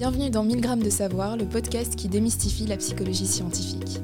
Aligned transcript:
Bienvenue 0.00 0.30
dans 0.30 0.44
1000 0.44 0.62
grammes 0.62 0.82
de 0.82 0.88
savoir, 0.88 1.36
le 1.36 1.44
podcast 1.44 1.94
qui 1.94 2.08
démystifie 2.08 2.64
la 2.64 2.78
psychologie 2.78 3.26
scientifique. 3.26 4.00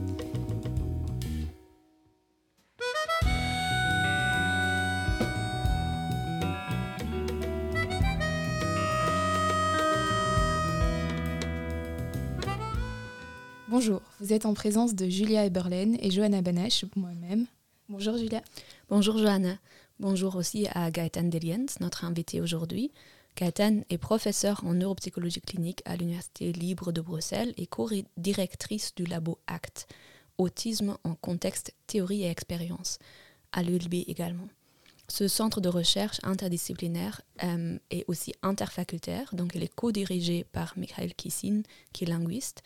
Bonjour, 13.70 14.02
vous 14.20 14.34
êtes 14.34 14.44
en 14.44 14.52
présence 14.52 14.94
de 14.94 15.08
Julia 15.08 15.46
Eberlen 15.46 15.96
et 16.02 16.10
Johanna 16.10 16.42
Banache, 16.42 16.84
moi-même. 16.94 17.46
Bonjour 17.88 18.18
Julia. 18.18 18.42
Bonjour 18.90 19.16
Johanna. 19.16 19.56
Bonjour 19.98 20.36
aussi 20.36 20.66
à 20.74 20.90
Gaëtan 20.90 21.30
Deliens, 21.30 21.64
notre 21.80 22.04
invité 22.04 22.42
aujourd'hui. 22.42 22.92
Gaëtan 23.36 23.82
est 23.90 23.98
professeure 23.98 24.64
en 24.64 24.72
neuropsychologie 24.72 25.42
clinique 25.42 25.82
à 25.84 25.94
l'Université 25.94 26.52
libre 26.52 26.90
de 26.90 27.02
Bruxelles 27.02 27.52
et 27.58 27.66
co-directrice 27.66 28.94
du 28.94 29.04
labo 29.04 29.38
ACT, 29.46 29.86
Autisme 30.38 30.96
en 31.04 31.14
contexte 31.14 31.74
théorie 31.86 32.22
et 32.22 32.30
expérience, 32.30 32.98
à 33.52 33.62
l'ULB 33.62 33.94
également. 34.06 34.48
Ce 35.08 35.28
centre 35.28 35.60
de 35.60 35.68
recherche 35.68 36.18
interdisciplinaire 36.22 37.20
euh, 37.42 37.78
est 37.90 38.04
aussi 38.08 38.34
interfacultaire, 38.42 39.34
donc 39.34 39.52
il 39.54 39.62
est 39.62 39.74
co-dirigé 39.74 40.44
par 40.44 40.72
Michael 40.76 41.14
Kissin, 41.14 41.62
qui 41.92 42.04
est 42.04 42.08
linguiste. 42.08 42.62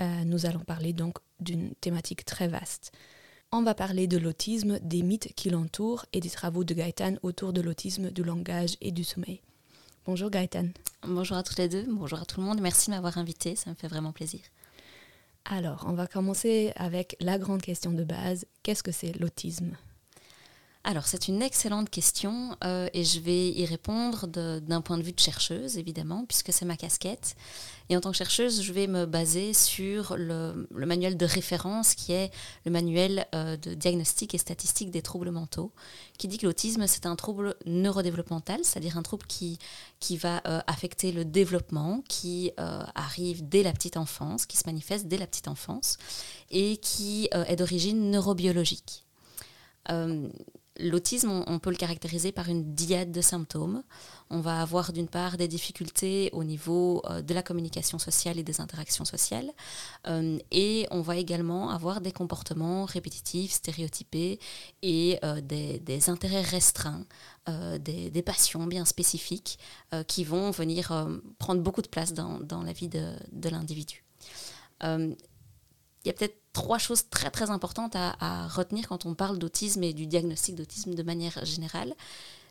Euh, 0.00 0.24
nous 0.24 0.44
allons 0.44 0.60
parler 0.60 0.92
donc 0.92 1.18
d'une 1.38 1.74
thématique 1.76 2.24
très 2.24 2.48
vaste. 2.48 2.90
On 3.52 3.62
va 3.62 3.74
parler 3.74 4.08
de 4.08 4.18
l'autisme, 4.18 4.78
des 4.80 5.02
mythes 5.02 5.32
qui 5.34 5.50
l'entourent 5.50 6.04
et 6.12 6.20
des 6.20 6.30
travaux 6.30 6.64
de 6.64 6.74
Gaëtan 6.74 7.14
autour 7.22 7.52
de 7.52 7.60
l'autisme, 7.60 8.10
du 8.10 8.24
langage 8.24 8.76
et 8.80 8.92
du 8.92 9.04
sommeil. 9.04 9.40
Bonjour 10.10 10.28
Gaëtan. 10.28 10.70
Bonjour 11.06 11.36
à 11.36 11.44
toutes 11.44 11.58
les 11.58 11.68
deux, 11.68 11.84
bonjour 11.86 12.18
à 12.18 12.24
tout 12.24 12.40
le 12.40 12.44
monde. 12.44 12.60
Merci 12.60 12.90
de 12.90 12.96
m'avoir 12.96 13.16
invité, 13.16 13.54
ça 13.54 13.70
me 13.70 13.76
fait 13.76 13.86
vraiment 13.86 14.10
plaisir. 14.10 14.40
Alors, 15.44 15.84
on 15.86 15.92
va 15.92 16.08
commencer 16.08 16.72
avec 16.74 17.14
la 17.20 17.38
grande 17.38 17.62
question 17.62 17.92
de 17.92 18.02
base. 18.02 18.44
Qu'est-ce 18.64 18.82
que 18.82 18.90
c'est 18.90 19.16
l'autisme? 19.20 19.76
Alors, 20.82 21.06
c'est 21.06 21.28
une 21.28 21.42
excellente 21.42 21.90
question 21.90 22.56
euh, 22.64 22.88
et 22.94 23.04
je 23.04 23.20
vais 23.20 23.50
y 23.50 23.66
répondre 23.66 24.26
d'un 24.26 24.80
point 24.80 24.96
de 24.96 25.02
vue 25.02 25.12
de 25.12 25.20
chercheuse, 25.20 25.76
évidemment, 25.76 26.24
puisque 26.24 26.54
c'est 26.54 26.64
ma 26.64 26.78
casquette. 26.78 27.36
Et 27.90 27.98
en 27.98 28.00
tant 28.00 28.10
que 28.12 28.16
chercheuse, 28.16 28.62
je 28.62 28.72
vais 28.72 28.86
me 28.86 29.04
baser 29.04 29.52
sur 29.52 30.16
le, 30.16 30.66
manuel 30.70 31.18
de 31.18 31.26
référence 31.26 31.94
qui 31.94 32.12
est 32.12 32.30
le 32.64 32.70
manuel 32.70 33.26
euh, 33.34 33.58
de 33.58 33.74
diagnostic 33.74 34.34
et 34.34 34.38
statistique 34.38 34.90
des 34.90 35.02
troubles 35.02 35.30
mentaux, 35.30 35.70
qui 36.16 36.28
dit 36.28 36.38
que 36.38 36.46
l'autisme, 36.46 36.86
c'est 36.86 37.04
un 37.04 37.14
trouble 37.14 37.56
neurodéveloppemental, 37.66 38.60
c'est-à-dire 38.62 38.96
un 38.96 39.02
trouble 39.02 39.26
qui, 39.26 39.58
va 40.16 40.40
euh, 40.46 40.60
affecter 40.66 41.12
le 41.12 41.26
développement, 41.26 42.02
qui 42.08 42.52
arrive 42.56 43.46
dès 43.46 43.62
la 43.62 43.72
petite 43.72 43.98
enfance, 43.98 44.46
qui 44.46 44.56
se 44.56 44.64
manifeste 44.64 45.08
dès 45.08 45.18
la 45.18 45.26
petite 45.26 45.48
enfance 45.48 45.98
et 46.50 46.78
qui 46.78 47.28
est 47.32 47.56
d'origine 47.56 48.10
neurobiologique. 48.10 49.04
L'autisme, 50.82 51.44
on, 51.46 51.58
peut 51.58 51.70
le 51.70 51.76
caractériser 51.76 52.32
par 52.32 52.48
une 52.48 52.74
diade 52.74 53.12
de 53.12 53.20
symptômes. 53.20 53.82
On 54.30 54.40
va 54.40 54.60
avoir 54.62 54.92
d'une 54.92 55.08
part 55.08 55.36
des 55.36 55.48
difficultés 55.48 56.30
au 56.32 56.44
niveau 56.44 57.02
euh, 57.04 57.22
de 57.22 57.34
la 57.34 57.42
communication 57.42 57.98
sociale 57.98 58.38
et 58.38 58.42
des 58.42 58.60
interactions 58.60 59.04
sociales, 59.04 59.50
euh, 60.06 60.38
et 60.50 60.86
on 60.90 61.00
va 61.00 61.16
également 61.16 61.70
avoir 61.70 62.00
des 62.00 62.12
comportements 62.12 62.84
répétitifs, 62.84 63.52
stéréotypés 63.52 64.38
et 64.82 65.18
euh, 65.24 65.40
des, 65.40 66.10
intérêts 66.10 66.42
restreints, 66.42 67.04
des, 67.80 68.22
passions 68.24 68.66
bien 68.66 68.84
spécifiques 68.84 69.58
qui 70.06 70.22
vont 70.22 70.52
venir 70.52 71.08
prendre 71.38 71.60
beaucoup 71.62 71.82
de 71.82 71.88
place 71.88 72.12
dans, 72.12 72.62
la 72.62 72.72
vie 72.72 72.88
de, 72.88 73.12
de 73.32 73.48
l'individu. 73.48 74.04
Il 76.04 76.08
y 76.08 76.10
a 76.10 76.14
peut-être 76.14 76.40
trois 76.52 76.78
choses 76.78 77.08
très 77.10 77.30
très 77.30 77.50
importantes 77.50 77.94
à, 77.94 78.48
retenir 78.48 78.88
quand 78.88 79.06
on 79.06 79.14
parle 79.14 79.38
d'autisme 79.38 79.82
et 79.82 79.92
du 79.92 80.06
diagnostic 80.06 80.54
d'autisme 80.56 80.94
de 80.94 81.02
manière 81.02 81.44
générale. 81.44 81.94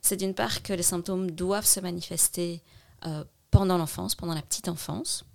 C'est 0.02 0.16
d'une 0.16 0.34
part 0.34 0.64
que 0.64 0.74
les 0.74 0.84
symptômes 0.84 1.32
doivent 1.32 1.66
se 1.66 1.80
manifester 1.80 2.62
euh, 3.06 3.24
pendant 3.52 3.78
l'enfance, 3.78 4.16
pendant 4.16 4.34
la 4.34 4.42
petite 4.42 4.70
enfance. 4.70 5.26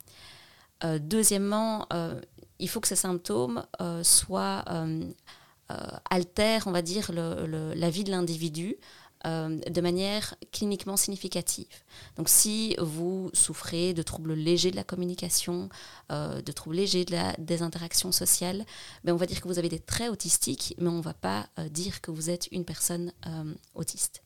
Euh, 0.85 0.99
deuxièmement, 0.99 1.87
euh, 1.93 2.21
il 2.59 2.69
faut 2.69 2.81
que 2.81 2.89
ces 2.89 2.97
symptômes 2.97 3.65
soient 4.03 4.65
altèrent, 6.09 6.67
on 6.67 6.73
va 6.73 6.83
dire, 6.83 7.11
la 7.13 7.91
vie 7.91 8.05
de 8.05 8.11
l'individu 8.11 8.77
euh, 9.27 9.59
de 9.59 9.81
manière 9.81 10.35
cliniquement 10.53 10.97
significative. 10.97 11.67
Donc 12.17 12.29
si 12.29 12.77
vous 12.79 13.31
souffrez 13.33 13.95
de 13.95 14.03
troubles 14.03 14.35
légers 14.35 14.71
de 14.71 14.77
la 14.77 14.85
communication, 14.85 15.69
euh, 16.13 16.43
de 16.43 16.53
troubles 16.53 16.77
légers 16.77 17.05
de 17.05 17.13
la, 17.13 17.33
des 17.39 17.63
interactions 17.63 18.13
sociales, 18.13 18.65
ben 19.05 19.13
on 19.13 19.17
va 19.17 19.27
dire 19.27 19.41
que 19.41 19.49
vous 19.49 19.59
avez 19.59 19.69
des 19.69 19.79
traits 19.79 20.11
autistiques, 20.11 20.75
mais 20.79 20.89
on 20.89 20.99
ne 20.99 21.03
va 21.03 21.15
pas 21.15 21.47
euh, 21.59 21.69
dire 21.69 22.01
que 22.01 22.11
vous 22.11 22.29
êtes 22.31 22.49
une 22.53 22.65
personne 22.65 23.13
autiste. 23.75 24.24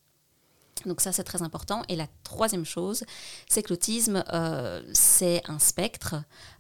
Donc 0.86 1.00
ça, 1.00 1.12
c'est 1.12 1.24
très 1.24 1.42
important. 1.42 1.82
Et 1.88 1.96
la 1.96 2.06
troisième 2.24 2.64
chose, 2.64 3.04
c'est 3.48 3.62
que 3.62 3.70
l'autisme, 3.70 4.22
euh, 4.32 4.82
c'est 4.92 5.42
un 5.48 5.58
spectre, 5.58 6.16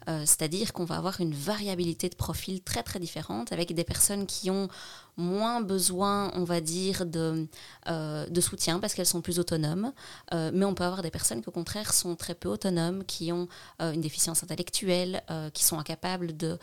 euh, 0.08 0.20
c'est-à-dire 0.20 0.72
qu'on 0.72 0.84
va 0.84 0.96
avoir 0.96 1.20
une 1.20 1.34
variabilité 1.34 2.08
de 2.08 2.14
profils 2.14 2.62
très 2.62 2.82
très 2.82 2.98
différente 2.98 3.52
avec 3.52 3.74
des 3.74 3.84
personnes 3.84 4.26
qui 4.26 4.50
ont 4.50 4.68
moins 5.16 5.60
besoin, 5.60 6.30
on 6.34 6.44
va 6.44 6.60
dire, 6.60 7.04
de, 7.04 7.48
euh, 7.88 8.40
soutien 8.40 8.78
parce 8.78 8.94
qu'elles 8.94 9.06
sont 9.06 9.20
plus 9.20 9.40
autonomes. 9.40 9.92
mais 10.32 10.64
on 10.64 10.74
peut 10.74 10.84
avoir 10.84 11.02
des 11.02 11.10
personnes 11.10 11.42
qui, 11.42 11.48
au 11.48 11.52
contraire, 11.52 11.92
sont 11.92 12.14
très 12.14 12.34
peu 12.34 12.48
autonomes, 12.48 13.04
qui 13.04 13.32
ont 13.32 13.48
une 13.80 14.00
déficience 14.00 14.44
intellectuelle, 14.44 15.22
qui 15.52 15.64
sont 15.64 15.78
incapables 15.78 16.36
de 16.36 16.56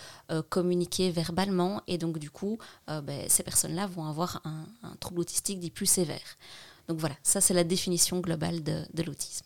communiquer 0.49 1.11
verbalement. 1.11 1.81
Et 1.87 1.97
donc, 1.97 2.17
du 2.17 2.29
coup, 2.29 2.57
ben, 2.87 3.25
ces 3.27 3.43
personnes-là 3.43 3.87
vont 3.87 4.05
avoir 4.05 4.41
un, 4.45 4.65
un 4.83 4.95
trouble 5.01 5.19
autistique 5.19 5.59
dit 5.59 5.69
plus 5.69 5.85
sévère. 5.85 6.37
Donc 6.87 6.99
voilà, 6.99 7.15
ça 7.23 7.41
c'est 7.41 7.53
la 7.53 7.63
définition 7.63 8.19
globale 8.19 8.63
de, 8.63 9.03
l'autisme. 9.03 9.45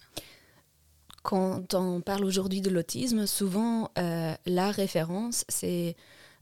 Quand 1.23 1.73
on 1.73 2.01
parle 2.01 2.23
aujourd'hui 2.23 2.61
de 2.61 2.69
l'autisme, 2.69 3.25
souvent 3.25 3.91
euh, 3.97 4.33
la 4.45 4.72
référence, 4.72 5.45
c'est 5.47 5.95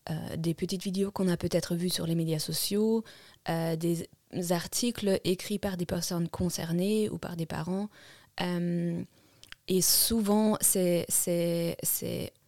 euh, 0.10 0.36
des 0.38 0.54
petites 0.54 0.84
vidéos 0.84 1.12
qu'on 1.12 1.28
a 1.28 1.38
peut-être 1.38 1.76
vues 1.76 1.90
sur 1.90 2.08
les 2.08 2.16
médias 2.16 2.40
sociaux, 2.40 3.04
euh, 3.50 3.76
des 3.76 4.08
articles 4.52 5.20
écrits 5.24 5.60
par 5.60 5.78
des 5.78 5.86
personnes 5.86 6.30
concernées 6.30 7.10
ou 7.10 7.18
par 7.18 7.36
des 7.36 7.46
parents. 7.46 7.90
et 9.68 9.82
souvent, 9.82 10.58
c'est 10.62 11.06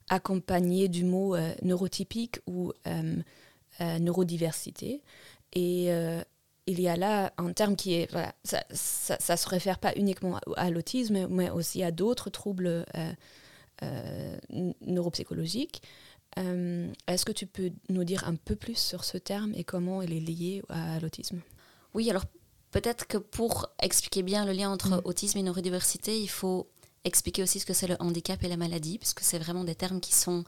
accompagné 0.10 0.88
du 0.88 1.04
mot 1.04 1.36
neurotypique 1.62 2.40
ou 2.48 2.74
neurodiversité. 3.80 5.02
Et 5.54 5.90
il 6.70 6.80
y 6.80 6.88
a 6.88 6.96
là 6.96 7.34
un 7.38 7.52
terme 7.52 7.76
qui 7.76 7.96
est, 7.96 8.12
voilà, 8.12 8.34
ça 8.44 8.64
ne 8.70 9.36
se 9.36 9.50
réfère 9.50 9.80
pas 9.80 9.92
uniquement 9.96 10.40
à, 10.56 10.70
l'autisme, 10.70 11.28
mais 11.28 11.50
aussi 11.50 11.82
à 11.82 11.90
d'autres 11.90 12.30
troubles 12.30 12.86
euh, 12.96 13.14
euh, 13.82 14.38
neuropsychologiques. 14.82 15.82
Euh, 16.38 16.92
est-ce 17.08 17.26
que 17.26 17.32
tu 17.32 17.48
peux 17.48 17.72
nous 17.90 18.04
dire 18.04 18.28
un 18.28 18.36
peu 18.36 18.56
plus 18.56 18.78
sur 18.78 19.04
ce 19.04 19.18
terme 19.18 19.52
et 19.56 19.64
comment 19.64 20.04
il 20.04 20.14
est 20.14 20.20
lié 20.20 20.62
à 20.70 21.00
l'autisme? 21.00 21.42
Oui, 21.96 22.08
alors 22.12 22.26
peut-être 22.70 23.08
que 23.08 23.18
pour 23.18 23.72
expliquer 23.82 24.22
bien 24.22 24.46
le 24.46 24.52
lien 24.52 24.70
entre 24.70 24.98
mm. 24.98 25.02
autisme 25.06 25.40
et 25.40 25.44
neurodiversité, 25.44 26.20
il 26.22 26.30
faut 26.30 26.70
expliquer 27.04 27.42
aussi 27.42 27.60
ce 27.60 27.66
que 27.66 27.74
c'est 27.74 27.88
le 27.88 27.96
handicap 28.00 28.44
et 28.44 28.48
la 28.48 28.58
maladie, 28.58 29.00
puisque 29.00 29.22
c'est 29.22 29.40
vraiment 29.40 29.64
des 29.64 29.76
termes 29.76 30.02
qui 30.02 30.14
sont 30.14 30.44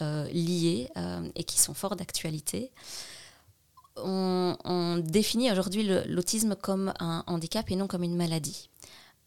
liés 0.00 0.88
et 1.34 1.44
qui 1.44 1.58
sont 1.58 1.74
forts 1.74 1.96
d'actualité 1.96 2.70
on, 3.98 4.98
définit 4.98 5.50
aujourd'hui 5.50 5.88
l'autisme 6.06 6.56
comme 6.56 6.92
un 7.00 7.22
handicap 7.26 7.70
et 7.70 7.76
non 7.76 7.86
comme 7.86 8.02
une 8.02 8.16
maladie. 8.16 8.70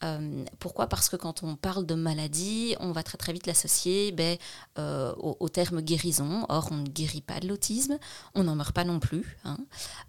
Euh, 0.04 0.46
pourquoi? 0.60 0.88
Parce 0.88 1.10
que 1.10 1.16
quand 1.16 1.44
on 1.44 1.56
parle 1.56 1.86
de 1.86 1.96
maladie, 1.96 2.76
on 2.80 2.92
va 2.92 3.04
très 3.04 3.18
très 3.18 3.34
vite 3.34 3.48
l'associer 3.48 4.12
ben, 4.12 4.38
euh, 4.78 5.14
au, 5.18 5.50
terme 5.50 5.82
guérison. 5.82 6.46
Or, 6.50 6.70
on 6.72 6.78
ne 6.78 6.88
guérit 6.88 7.22
pas 7.22 7.40
de 7.40 7.48
l'autisme, 7.48 7.98
on 8.36 8.44
n'en 8.44 8.56
meurt 8.56 8.74
pas 8.74 8.86
non 8.86 9.00
plus. 9.00 9.38
Hein. 9.44 9.58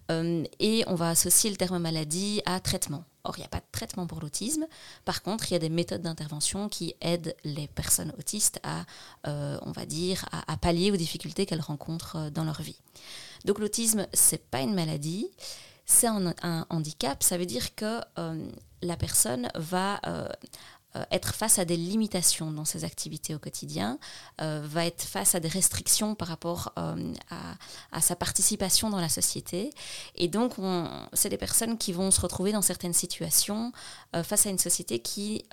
Euh, 0.09 0.43
et 0.59 0.83
on 0.87 0.95
va 0.95 1.09
associer 1.09 1.49
le 1.49 1.57
terme 1.57 1.79
maladie 1.79 2.41
à 2.45 2.59
traitement. 2.59 3.03
Or, 3.23 3.37
il 3.37 3.41
n'y 3.41 3.45
a 3.45 3.49
pas 3.49 3.59
de 3.59 3.65
traitement 3.71 4.07
pour 4.07 4.19
l'autisme. 4.19 4.65
Par 5.05 5.21
contre, 5.21 5.49
il 5.49 5.53
y 5.53 5.55
a 5.55 5.59
des 5.59 5.69
méthodes 5.69 6.01
d'intervention 6.01 6.69
qui 6.69 6.95
aident 7.01 7.35
les 7.43 7.67
personnes 7.67 8.13
autistes 8.17 8.59
à, 8.63 8.85
on 9.25 9.71
va 9.71 9.85
dire, 9.85 10.25
à 10.31 10.57
pallier 10.57 10.91
aux 10.91 10.97
difficultés 10.97 11.45
qu'elles 11.45 11.61
rencontrent 11.61 12.29
dans 12.31 12.43
leur 12.43 12.61
vie. 12.61 12.79
Donc 13.45 13.59
l'autisme, 13.59 14.07
c'est 14.13 14.49
pas 14.49 14.61
une 14.61 14.73
maladie, 14.73 15.29
c'est 15.85 16.07
un, 16.07 16.65
handicap. 16.69 17.23
Ça 17.23 17.37
veut 17.37 17.45
dire 17.45 17.75
que 17.75 18.01
euh, 18.17 18.51
la 18.81 18.97
personne 18.97 19.49
va 19.55 19.99
euh, 20.07 20.27
euh, 20.97 21.05
être 21.09 21.33
face 21.33 21.57
à 21.57 21.63
des 21.63 21.77
limitations 21.77 22.51
dans 22.51 22.65
ses 22.65 22.83
activités 22.83 23.33
au 23.33 23.39
quotidien, 23.39 23.97
euh, 24.41 24.61
va 24.65 24.85
être 24.85 25.03
face 25.03 25.35
à 25.35 25.39
des 25.39 25.47
restrictions 25.47 26.15
par 26.15 26.27
rapport 26.27 26.73
euh, 26.77 27.13
à, 27.91 28.01
sa 28.01 28.17
participation 28.17 28.89
dans 28.89 28.99
la 28.99 29.07
société. 29.07 29.69
Et 30.15 30.27
donc, 30.27 30.55
c'est 31.13 31.29
des 31.29 31.37
personnes 31.37 31.77
qui 31.77 31.93
vont 31.93 32.11
se 32.11 32.19
retrouver 32.19 32.51
dans 32.51 32.61
certaines 32.61 32.93
situations 32.93 33.71
face 34.23 34.45
à 34.45 34.49
une 34.49 34.57
société 34.57 34.99
qui 34.99 35.45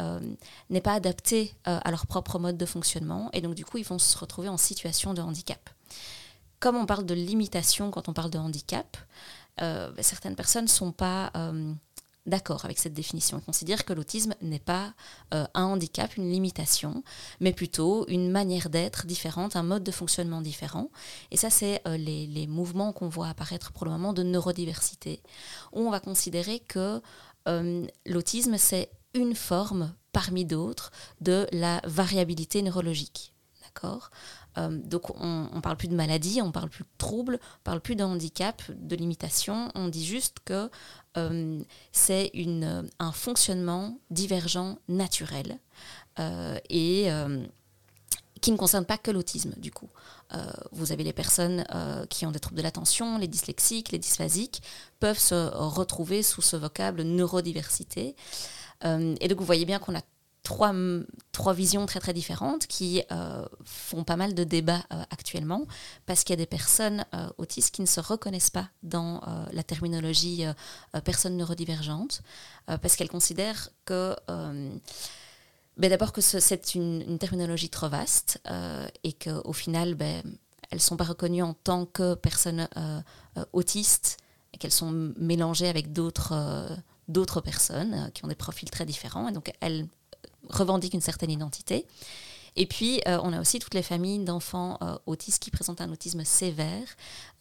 n'est 0.71 0.81
pas 0.81 0.95
adaptée 0.95 1.55
à 1.65 1.91
leur 1.91 2.07
propre 2.07 2.39
mode 2.39 2.57
de 2.57 2.67
fonctionnement. 2.67 3.31
Et 3.33 3.41
donc, 3.41 3.55
du 3.55 3.65
coup, 3.65 3.79
ils 3.79 3.85
vont 3.85 3.99
se 3.99 4.17
retrouver 4.17 4.49
en 4.49 4.57
situation 4.57 5.15
de 5.15 5.21
handicap. 5.21 5.71
Comme 6.61 6.77
on 6.77 6.87
parle 6.87 7.07
de 7.07 7.15
limitation 7.15 7.91
quand 7.91 8.09
on 8.09 8.13
parle 8.13 8.31
de 8.31 8.39
handicap, 8.39 8.97
certaines 10.01 10.37
personnes 10.37 10.65
ne 10.65 10.71
sont 10.71 10.93
pas 10.93 11.33
d'accord 12.29 12.65
avec 12.65 12.79
cette 12.79 12.95
définition. 12.95 13.39
On 13.39 13.41
considère 13.41 13.85
que 13.85 13.93
l'autisme 13.93 14.35
n'est 14.43 14.59
pas 14.59 14.95
euh, 15.35 15.47
un 15.55 15.65
handicap, 15.65 16.17
une 16.17 16.31
limitation, 16.31 17.03
mais 17.41 17.53
plutôt 17.53 18.07
une 18.09 18.31
manière 18.31 18.71
d'être 18.71 19.07
différente, 19.07 19.57
un 19.57 19.63
mode 19.63 19.85
de 19.85 19.91
fonctionnement 19.91 20.41
différent. 20.41 20.91
Et 21.31 21.37
ça, 21.37 21.51
c'est 21.51 21.81
euh, 21.87 21.97
les, 21.97 22.47
mouvements 22.47 22.93
qu'on 22.93 23.09
voit 23.09 23.29
apparaître 23.29 23.73
pour 23.73 23.85
le 23.85 23.91
moment 23.91 24.13
de 24.13 24.23
neurodiversité, 24.23 25.21
où 25.73 25.81
on 25.81 25.91
va 25.91 26.01
considérer 26.01 26.61
que 26.61 27.01
euh, 27.49 27.87
l'autisme, 28.07 28.57
c'est 28.59 28.91
une 29.15 29.35
forme 29.35 29.93
parmi 30.13 30.45
d'autres 30.45 30.91
de 31.21 31.47
la 31.53 31.81
variabilité 31.85 32.63
neurologique. 32.63 33.33
D'accord 33.75 34.11
donc 34.57 35.11
on 35.21 35.49
ne 35.55 35.61
parle 35.61 35.77
plus 35.77 35.89
de 35.89 35.95
maladie, 35.95 36.41
on 36.43 36.51
parle 36.51 36.69
plus 36.69 36.85
de 36.85 36.89
troubles, 36.99 37.39
on 37.41 37.63
parle 37.65 37.81
plus 37.81 37.97
de 37.97 38.03
handicap, 38.03 38.63
de 38.69 38.97
limitation, 38.97 39.71
on 39.75 39.89
dit 39.89 40.05
juste 40.05 40.39
que 40.45 40.69
euh, 41.17 41.61
c'est 41.93 42.31
euh, 42.37 42.83
un 42.99 43.13
fonctionnement 43.13 43.99
divergent 44.11 44.79
naturel 44.89 45.59
euh, 46.19 46.59
et 46.71 47.09
qui 48.41 48.53
ne 48.53 48.57
concerne 48.57 48.85
pas 48.85 48.99
que 48.99 49.11
l'autisme 49.11 49.53
du 49.57 49.73
coup. 49.73 49.89
vous 50.71 50.93
avez 50.93 51.03
les 51.03 51.13
personnes 51.13 51.65
qui 52.09 52.25
ont 52.25 52.31
des 52.31 52.39
troubles 52.39 52.59
de 52.59 52.63
l'attention, 52.63 53.19
les 53.19 53.27
dyslexiques, 53.27 53.91
les 53.91 53.99
dysphasiques, 53.99 54.63
peuvent 55.01 55.19
se 55.19 55.51
retrouver 55.55 56.23
sous 56.23 56.43
ce 56.43 56.57
vocable 56.57 57.03
neurodiversité. 57.03 58.15
et 58.85 59.29
donc 59.29 59.39
vous 59.39 59.45
voyez 59.45 59.65
bien 59.65 59.81
qu'on 59.81 59.97
a 59.97 60.03
trois, 60.49 60.73
trois 61.31 61.53
visions 61.53 61.85
très 61.85 62.01
très 62.01 62.15
différentes 62.15 62.67
qui 62.67 63.03
euh, 63.13 63.45
font 63.65 64.03
pas 64.03 64.17
mal 64.17 64.33
de 64.33 64.45
débats 64.45 64.83
euh, 64.95 65.03
actuellement 65.11 65.67
parce 66.07 66.25
qu'il 66.25 66.33
y 66.33 66.39
a 66.39 66.43
des 66.43 66.47
personnes 66.47 67.05
euh, 67.15 67.29
autistes 67.37 67.75
qui 67.75 67.83
ne 67.83 67.87
se 67.87 68.01
reconnaissent 68.01 68.49
pas 68.49 68.71
dans 68.83 69.21
la 69.53 69.63
terminologie 69.63 70.45
personne 71.05 71.37
neurodivergente 71.37 72.23
parce 72.67 72.97
qu'elles 72.97 73.11
considèrent 73.11 73.69
que 73.85 74.17
ben 75.77 75.91
d'abord 75.91 76.13
que 76.13 76.21
c'est 76.21 76.75
une, 76.75 77.19
terminologie 77.19 77.69
trop 77.69 77.89
vaste 77.89 78.41
et 79.05 79.13
qu'au 79.13 79.53
final 79.53 79.95
ben, 79.95 80.23
elles 80.71 80.79
ne 80.79 80.83
sont 80.83 80.97
pas 80.97 81.05
reconnues 81.05 81.43
en 81.43 81.53
tant 81.53 81.85
que 81.85 82.15
personnes 82.15 82.69
autistes 83.53 84.17
et 84.55 84.59
qu'elles 84.59 84.73
sont 84.73 85.13
mélangées 85.19 85.69
avec 85.69 85.93
d'autres 85.93 86.35
d'autres 87.09 87.41
personnes 87.41 88.11
qui 88.15 88.25
ont 88.25 88.29
des 88.29 88.35
profils 88.35 88.71
très 88.71 88.87
différents. 88.87 89.29
Et 89.29 89.33
donc 89.33 89.53
elles 89.61 89.89
revendiquent 90.51 90.95
une 90.95 91.01
certaine 91.01 91.31
identité. 91.31 91.87
Et 92.59 92.67
puis, 92.67 93.01
euh, 93.07 93.21
on 93.23 93.33
a 93.33 93.41
aussi 93.41 93.61
toutes 93.61 93.75
les 93.75 93.83
familles 93.83 94.25
d'enfants 94.25 94.79
euh, 94.83 94.99
autistes 95.07 95.41
qui 95.41 95.53
présentent 95.53 95.81
un 95.81 95.93
autisme 95.93 96.25
sévère 96.25 96.89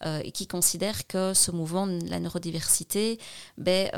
euh, 0.06 0.20
et 0.22 0.30
qui 0.30 0.46
considèrent 0.46 1.08
que 1.08 1.34
ce 1.34 1.50
mouvement 1.50 1.88
de 1.88 2.08
la 2.08 2.20
neurodiversité 2.20 3.18
ben, 3.56 3.90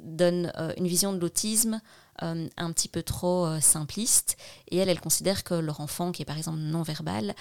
donne 0.00 0.52
une 0.76 0.88
vision 0.88 1.12
de 1.12 1.18
l'autisme 1.18 1.80
un 2.20 2.72
petit 2.72 2.88
peu 2.88 3.02
trop 3.02 3.60
simpliste. 3.60 4.36
Et 4.68 4.78
elles, 4.78 4.88
elles 4.88 5.00
considèrent 5.00 5.44
que 5.44 5.54
leur 5.54 5.80
enfant, 5.80 6.12
qui 6.12 6.22
est 6.22 6.24
par 6.24 6.38
exemple 6.38 6.58
non-verbal, 6.58 7.34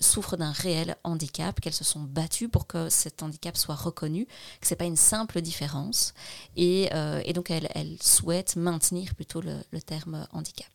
souffre 0.00 0.36
d'un 0.36 0.52
réel 0.52 0.96
handicap, 1.04 1.60
qu'elles 1.60 1.72
se 1.72 1.84
sont 1.84 2.00
battues 2.00 2.48
pour 2.48 2.66
que 2.66 2.88
cet 2.88 3.22
handicap 3.22 3.56
soit 3.56 3.74
reconnu, 3.74 4.26
que 4.60 4.66
ce 4.66 4.74
n'est 4.74 4.78
pas 4.78 4.84
une 4.84 4.96
simple 4.96 5.40
différence. 5.40 6.14
Et, 6.56 6.90
donc, 7.34 7.50
elles, 7.50 7.68
elles, 7.74 7.96
souhaitent 8.00 8.56
maintenir 8.56 9.14
plutôt 9.14 9.40
le 9.40 9.80
terme 9.80 10.26
handicap. 10.32 10.72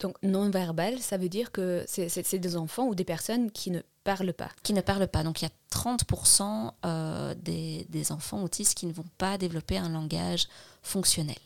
Donc 0.00 0.16
non-verbal, 0.22 0.98
ça 1.00 1.16
veut 1.16 1.28
dire 1.28 1.50
que 1.50 1.84
c'est 1.86 2.38
des 2.38 2.56
enfants 2.56 2.86
ou 2.86 2.94
des 2.94 3.04
personnes 3.04 3.50
qui 3.50 3.70
ne 3.70 3.80
parlent 4.04 4.32
pas. 4.32 4.50
Qui 4.62 4.72
ne 4.72 4.80
parlent 4.80 5.08
pas. 5.08 5.24
Donc 5.24 5.42
il 5.42 5.46
y 5.46 5.48
a 5.48 5.76
30% 5.76 6.72
euh, 6.84 7.34
des, 7.34 7.86
des, 7.88 8.12
enfants 8.12 8.42
autistes 8.42 8.74
qui 8.74 8.86
ne 8.86 8.92
vont 8.92 9.06
pas 9.18 9.38
développer 9.38 9.76
un 9.76 9.88
langage 9.88 10.46
fonctionnel. 10.82 11.38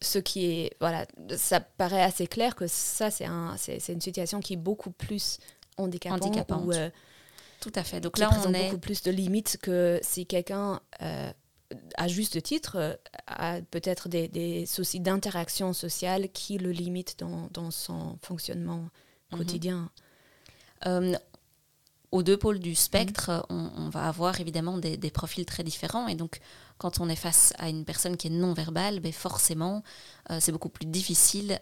Ce, 0.00 0.18
qui 0.18 0.46
est, 0.46 0.76
voilà, 0.80 1.06
ça 1.36 1.58
paraît 1.60 2.02
assez 2.02 2.28
clair 2.28 2.54
que 2.54 2.68
ça, 2.68 3.10
c'est 3.10 3.24
un, 3.24 3.56
une 3.88 4.00
situation 4.00 4.38
qui 4.38 4.52
est 4.52 4.56
beaucoup 4.56 4.92
plus 4.92 5.38
handicapante. 5.76 6.22
handicapante. 6.22 6.74
Euh, 6.74 6.90
Tout 7.60 7.72
à 7.74 7.82
fait. 7.82 8.00
Donc 8.00 8.18
là, 8.18 8.30
on 8.46 8.54
a 8.54 8.62
beaucoup 8.62 8.78
plus 8.78 9.02
de 9.02 9.10
limites 9.10 9.58
que 9.60 9.98
si 10.02 10.24
quelqu'un 10.24 10.80
euh, 11.02 11.32
à 11.96 12.08
juste 12.08 12.42
titre, 12.42 12.76
euh, 12.76 12.94
a 13.26 13.60
peut-être 13.70 14.08
des, 14.08 14.66
soucis 14.66 15.00
d'interaction 15.00 15.72
sociale 15.72 16.28
qui 16.30 16.58
le 16.58 16.70
limitent 16.70 17.18
dans, 17.18 17.70
son 17.70 18.18
fonctionnement 18.22 18.88
mhm. 19.32 19.38
quotidien. 19.38 19.90
Euh, 20.86 21.14
aux 22.12 22.22
deux 22.22 22.36
pôles 22.36 22.58
du 22.58 22.74
spectre, 22.74 23.46
mhm. 23.50 23.70
on, 23.76 23.88
va 23.88 24.06
avoir 24.06 24.40
évidemment 24.40 24.78
des, 24.78 25.10
profils 25.10 25.44
très 25.44 25.64
différents. 25.64 26.06
Et 26.08 26.14
donc, 26.14 26.40
quand 26.78 27.00
on 27.00 27.08
est 27.08 27.16
face 27.16 27.52
à 27.58 27.68
une 27.68 27.84
personne 27.84 28.16
qui 28.16 28.28
est 28.28 28.30
non-verbale, 28.30 29.00
ben 29.00 29.12
forcément, 29.12 29.82
euh, 30.30 30.38
c'est 30.40 30.52
beaucoup 30.52 30.68
plus 30.68 30.86
difficile 30.86 31.58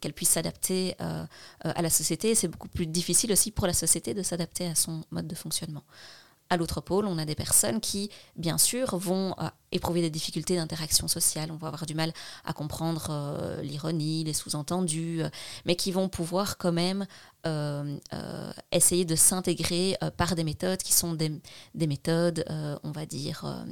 qu'elle 0.00 0.12
puisse 0.14 0.30
s'adapter 0.30 0.94
à 0.98 1.82
la 1.82 1.90
société. 1.90 2.34
C'est 2.34 2.48
beaucoup 2.48 2.68
plus 2.68 2.86
difficile 2.86 3.32
aussi 3.32 3.50
pour 3.50 3.66
la 3.66 3.72
société 3.72 4.14
de 4.14 4.22
s'adapter 4.22 4.66
à 4.66 4.74
son 4.74 5.04
mode 5.10 5.26
de 5.26 5.34
fonctionnement. 5.34 5.82
À 6.48 6.56
l'autre 6.56 6.80
pôle, 6.80 7.06
on 7.06 7.18
a 7.18 7.24
des 7.24 7.34
personnes 7.34 7.80
qui, 7.80 8.08
bien 8.36 8.56
sûr, 8.56 8.96
vont 8.96 9.34
euh, 9.38 9.48
éprouver 9.72 10.00
des 10.00 10.10
difficultés 10.10 10.54
d'interaction 10.54 11.08
sociale, 11.08 11.50
on 11.50 11.56
va 11.56 11.68
avoir 11.68 11.86
du 11.86 11.94
mal 11.94 12.12
à 12.44 12.52
comprendre 12.52 13.08
euh, 13.10 13.62
l'ironie, 13.62 14.22
les 14.22 14.32
sous-entendus, 14.32 15.22
euh, 15.22 15.28
mais 15.64 15.74
qui 15.74 15.90
vont 15.90 16.08
pouvoir 16.08 16.56
quand 16.56 16.72
même 16.72 17.06
essayer 18.72 19.04
de 19.04 19.14
s'intégrer 19.14 19.96
par 20.16 20.34
des 20.34 20.42
méthodes 20.42 20.82
qui 20.82 20.92
sont 20.92 21.14
des, 21.14 21.30
méthodes, 21.76 22.44
on 22.82 22.90
va 22.90 23.06
dire, 23.06 23.64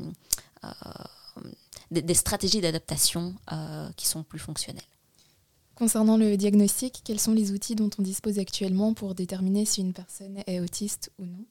des, 1.90 2.00
des, 2.00 2.14
stratégies 2.14 2.60
d'adaptation 2.60 3.34
qui 3.96 4.06
sont 4.06 4.22
plus 4.22 4.38
fonctionnelles. 4.38 4.84
Concernant 5.74 6.16
le 6.16 6.36
diagnostic, 6.36 7.00
quels 7.02 7.18
sont 7.18 7.32
les 7.32 7.50
outils 7.50 7.74
dont 7.74 7.90
on 7.98 8.02
dispose 8.02 8.38
actuellement 8.38 8.94
pour 8.94 9.16
déterminer 9.16 9.64
si 9.64 9.80
une 9.80 9.92
personne 9.92 10.40
est 10.46 10.60
autiste 10.60 11.10
ou 11.18 11.24
non? 11.24 11.44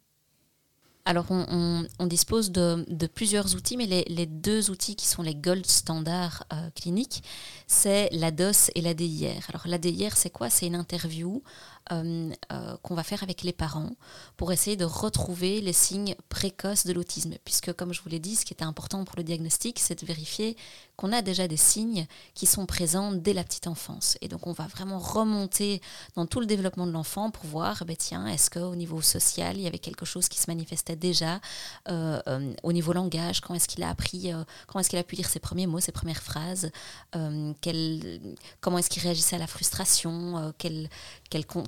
Alors, 1.06 1.26
on, 1.30 2.08
dispose 2.08 2.52
de, 2.52 3.08
plusieurs 3.08 3.56
outils, 3.56 3.76
mais 3.76 3.88
les, 3.88 4.26
deux 4.26 4.72
outils 4.72 4.96
qui 4.96 5.08
sont 5.08 5.22
les 5.22 5.36
gold 5.36 5.66
standards 5.66 6.46
euh, 6.54 6.70
cliniques, 6.76 7.24
c'est 7.68 8.08
la 8.14 8.32
DOS 8.32 8.72
et 8.76 8.82
la 8.82 8.94
DIR. 8.94 9.42
Alors, 9.50 9.64
la 9.66 9.78
DIR, 9.78 10.16
c'est 10.16 10.30
quoi? 10.30 10.50
C'est 10.50 10.68
une 10.68 10.76
interview 10.76 11.44
euh, 11.92 12.30
euh, 12.52 12.78
qu'on 12.82 12.96
va 12.96 13.04
faire 13.04 13.24
avec 13.24 13.44
les 13.44 13.52
parents 13.52 13.92
pour 14.38 14.54
essayer 14.54 14.78
de 14.78 14.86
retrouver 14.86 15.60
les 15.60 15.74
signes 15.74 16.16
précoces 16.30 16.86
de 16.86 16.94
l'autisme. 16.94 17.34
Puisque, 17.44 17.74
comme 17.74 17.94
je 17.94 18.02
vous 18.02 18.10
l'ai 18.10 18.20
dit, 18.20 18.38
ce 18.38 18.46
qui 18.46 18.54
est 18.54 18.64
important 18.64 19.04
pour 19.04 19.18
le 19.18 19.24
diagnostic, 19.24 19.80
c'est 19.80 20.00
de 20.00 20.06
vérifier 20.06 20.56
qu'on 20.96 21.12
a 21.12 21.22
déjà 21.22 21.48
des 21.48 21.58
signes 21.58 22.08
qui 22.36 22.46
sont 22.46 22.66
présents 22.66 23.12
dès 23.12 23.34
la 23.34 23.44
petite 23.44 23.68
enfance. 23.68 24.18
Et 24.22 24.30
donc, 24.30 24.48
on 24.48 24.54
va 24.54 24.68
vraiment 24.68 24.98
remonter 24.98 25.82
dans 26.16 26.26
tout 26.26 26.40
le 26.40 26.46
développement 26.46 26.88
de 26.88 26.92
l'enfant 26.92 27.32
pour 27.32 27.46
voir, 27.46 27.84
ben, 27.86 27.98
tiens, 27.98 28.28
est-ce 28.28 28.50
qu'au 28.50 28.76
niveau 28.76 29.02
social, 29.02 29.58
il 29.58 29.64
y 29.64 29.68
avait 29.68 29.80
quelque 29.80 30.06
chose 30.06 30.30
qui 30.30 30.40
se 30.40 30.50
manifestait 30.50 30.96
déjà 30.96 31.42
euh, 31.90 32.54
au 32.64 32.72
niveau 32.72 32.94
langage 32.94 33.42
Quand 33.42 33.56
est-ce 33.56 33.68
qu'il 33.68 33.84
a 33.84 33.90
appris, 33.90 34.32
quand 34.68 34.80
est-ce 34.80 34.90
qu'il 34.90 35.00
a 35.00 35.04
pu 35.04 35.16
dire 35.16 35.28
ses 35.28 35.40
premiers 35.40 35.68
mots, 35.68 35.82
ses 35.82 35.92
premières 35.92 36.24
phrases 36.24 36.72
Comment 37.12 38.78
est-ce 38.78 38.90
qu'il 38.90 39.04
réagissait 39.04 39.36
à 39.36 39.40
la 39.40 39.48
frustration 39.48 40.54
quel, 40.58 40.90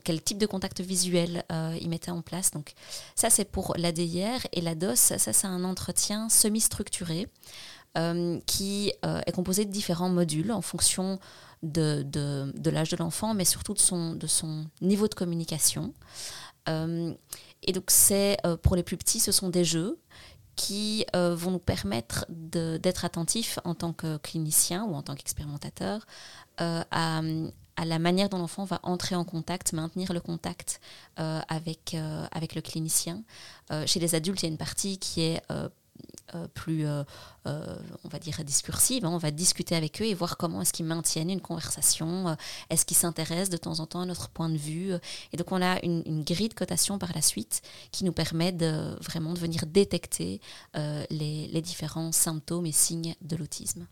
quel, 0.03 0.21
type 0.21 0.37
de 0.37 0.45
contact 0.45 0.81
visuel 0.81 1.43
euh, 1.51 1.77
il 1.81 1.89
mettait 1.89 2.11
en 2.11 2.21
place. 2.21 2.51
Donc 2.51 2.73
ça, 3.15 3.29
c'est 3.29 3.45
pour 3.45 3.73
l'ADIR. 3.77 4.45
Et 4.53 4.61
la 4.61 4.75
DOS, 4.75 4.95
ça, 4.95 5.17
c'est 5.17 5.47
un 5.47 5.63
entretien 5.63 6.29
semi-structuré 6.29 7.27
euh, 7.97 8.39
qui 8.45 8.93
euh, 9.05 9.21
est 9.25 9.31
composé 9.31 9.65
de 9.65 9.71
différents 9.71 10.09
modules 10.09 10.51
en 10.51 10.61
fonction 10.61 11.19
de, 11.63 12.05
l'âge 12.69 12.89
de 12.89 12.97
l'enfant, 12.97 13.33
mais 13.33 13.45
surtout 13.45 13.73
de 13.73 13.79
son, 14.27 14.67
niveau 14.81 15.07
de 15.07 15.15
communication. 15.15 15.93
et 16.67 17.71
donc, 17.73 17.85
c'est 17.87 18.37
pour 18.61 18.75
les 18.75 18.83
plus 18.83 18.97
petits, 18.97 19.19
ce 19.19 19.31
sont 19.31 19.49
des 19.49 19.63
jeux 19.63 19.97
qui 20.55 21.05
vont 21.13 21.51
nous 21.51 21.59
permettre 21.59 22.25
d'être 22.29 23.03
attentifs 23.03 23.57
en 23.63 23.73
tant 23.73 23.93
que 23.93 24.17
clinicien 24.17 24.83
ou 24.83 24.93
en 24.93 25.01
tant 25.01 25.15
qu'expérimentateur 25.15 26.05
à, 26.59 27.21
à 27.77 27.85
la 27.85 27.99
manière 27.99 28.29
dont 28.29 28.37
l'enfant 28.37 28.65
va 28.65 28.79
entrer 28.83 29.15
en 29.15 29.25
contact, 29.25 29.73
maintenir 29.73 30.13
le 30.13 30.19
contact 30.19 30.79
euh, 31.19 31.41
avec, 31.47 31.93
euh, 31.93 32.25
avec 32.31 32.55
le 32.55 32.61
clinicien. 32.61 33.23
Euh, 33.71 33.85
chez 33.85 33.99
les 33.99 34.15
adultes, 34.15 34.41
il 34.43 34.45
y 34.45 34.49
a 34.49 34.51
une 34.51 34.57
partie 34.57 34.97
qui 34.97 35.21
est 35.21 35.41
plus, 36.53 36.85
on 36.85 38.09
va 38.09 38.19
dire, 38.19 38.43
discursive. 38.43 39.05
Hein. 39.05 39.11
On 39.11 39.17
va 39.17 39.31
discuter 39.31 39.75
avec 39.75 40.01
eux 40.01 40.05
et 40.05 40.13
voir 40.13 40.35
comment 40.35 40.61
est-ce 40.61 40.73
qu'ils 40.73 40.85
maintiennent 40.85 41.29
une 41.29 41.41
conversation, 41.41 42.35
est-ce 42.69 42.85
qu'ils 42.85 42.97
s'intéressent 42.97 43.49
de 43.49 43.57
temps 43.57 43.79
en 43.79 43.85
temps 43.85 44.01
à 44.01 44.05
notre 44.05 44.29
point 44.29 44.49
de 44.49 44.57
vue. 44.57 44.93
Et 45.31 45.37
donc 45.37 45.51
on 45.51 45.61
a 45.61 45.79
une, 45.83 46.23
grille 46.23 46.49
de 46.49 46.53
cotation 46.53 46.99
par 46.99 47.13
la 47.13 47.21
suite 47.21 47.61
qui 47.91 48.03
nous 48.03 48.11
permet 48.11 48.51
de 48.51 48.97
vraiment 49.01 49.33
de 49.33 49.39
venir 49.39 49.65
détecter 49.65 50.41
les, 50.73 51.47
les 51.47 51.61
différents 51.61 52.11
symptômes 52.11 52.65
et 52.65 52.73
signes 52.73 53.15
de 53.21 53.37
l'autisme. 53.37 53.87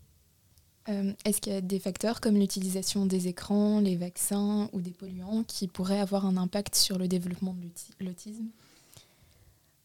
Euh, 0.88 1.12
est-ce 1.24 1.40
qu'il 1.40 1.52
y 1.52 1.56
a 1.56 1.60
des 1.60 1.78
facteurs 1.78 2.20
comme 2.20 2.36
l'utilisation 2.36 3.06
des 3.06 3.28
écrans, 3.28 3.80
les 3.80 3.96
vaccins 3.96 4.68
ou 4.72 4.80
des 4.80 4.90
polluants 4.90 5.42
qui 5.46 5.66
pourraient 5.66 6.00
avoir 6.00 6.26
un 6.26 6.36
impact 6.36 6.74
sur 6.74 6.98
le 6.98 7.08
développement 7.08 7.54
de 7.54 8.04
l'autisme? 8.04 8.46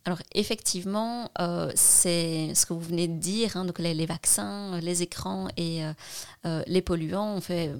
Alors 0.05 0.19
effectivement, 0.33 1.29
euh, 1.39 1.71
c'est 1.75 2.53
ce 2.55 2.65
que 2.65 2.73
vous 2.73 2.79
venez 2.79 3.07
de 3.07 3.17
dire, 3.17 3.55
hein, 3.55 3.65
donc 3.65 3.79
les, 3.79 4.05
vaccins, 4.05 4.79
les 4.79 5.03
écrans 5.03 5.47
et 5.55 5.83
euh, 6.45 6.63
les 6.67 6.81
polluants, 6.81 7.35
on 7.35 7.41
fait, 7.41 7.73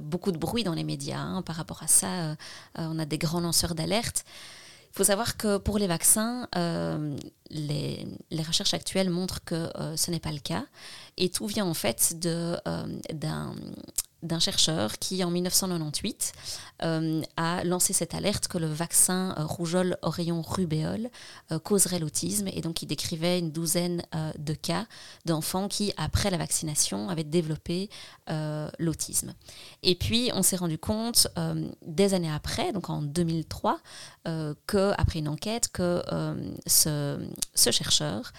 beaucoup 0.00 0.30
de 0.30 0.38
bruit 0.38 0.62
dans 0.62 0.74
les 0.74 0.84
médias 0.84 1.20
hein, 1.20 1.42
par 1.42 1.56
rapport 1.56 1.82
à 1.82 1.88
ça. 1.88 2.36
on 2.76 2.98
a 2.98 3.06
des 3.06 3.18
grands 3.18 3.40
lanceurs 3.40 3.74
d'alerte. 3.74 4.24
Il 4.92 4.96
faut 4.96 5.04
savoir 5.04 5.36
que 5.36 5.56
pour 5.56 5.78
les 5.78 5.86
vaccins, 5.86 6.48
les, 7.50 8.06
les, 8.30 8.42
recherches 8.42 8.74
actuelles 8.74 9.08
montrent 9.08 9.42
que 9.44 9.70
ce 9.96 10.10
n'est 10.10 10.20
pas 10.20 10.32
le 10.32 10.40
cas. 10.40 10.64
Et 11.20 11.28
tout 11.28 11.46
vient 11.46 11.66
en 11.66 11.74
fait 11.74 12.16
euh, 12.24 12.56
d'un 14.22 14.38
chercheur 14.38 14.98
qui, 14.98 15.22
en 15.22 15.30
1998, 15.30 16.32
euh, 16.82 17.20
a 17.36 17.62
lancé 17.62 17.92
cette 17.92 18.14
alerte 18.14 18.48
que 18.48 18.56
le 18.56 18.66
vaccin 18.66 19.34
euh, 19.38 19.44
rougeole 19.44 19.98
oreillon 20.00 20.40
rubéole 20.40 21.10
causerait 21.62 21.98
l'autisme. 21.98 22.48
Et 22.48 22.62
donc, 22.62 22.82
il 22.82 22.86
décrivait 22.86 23.38
une 23.38 23.50
douzaine 23.50 24.02
de 24.38 24.54
cas 24.54 24.86
d'enfants 25.26 25.68
qui, 25.68 25.92
après 25.98 26.30
la 26.30 26.38
vaccination, 26.38 27.10
avaient 27.10 27.24
développé 27.24 27.90
l'autisme. 28.78 29.34
Et 29.82 29.96
puis, 29.96 30.30
on 30.32 30.42
s'est 30.42 30.56
rendu 30.56 30.78
compte, 30.78 31.26
des 31.84 32.14
années 32.14 32.30
après, 32.30 32.72
donc 32.72 32.88
en 32.88 33.02
2003, 33.02 33.80
que, 34.66 34.92
après 34.96 35.18
une 35.18 35.28
enquête, 35.28 35.68
que 35.72 36.02
ce, 36.66 37.18
ce, 37.54 37.70
chercheur, 37.72 38.32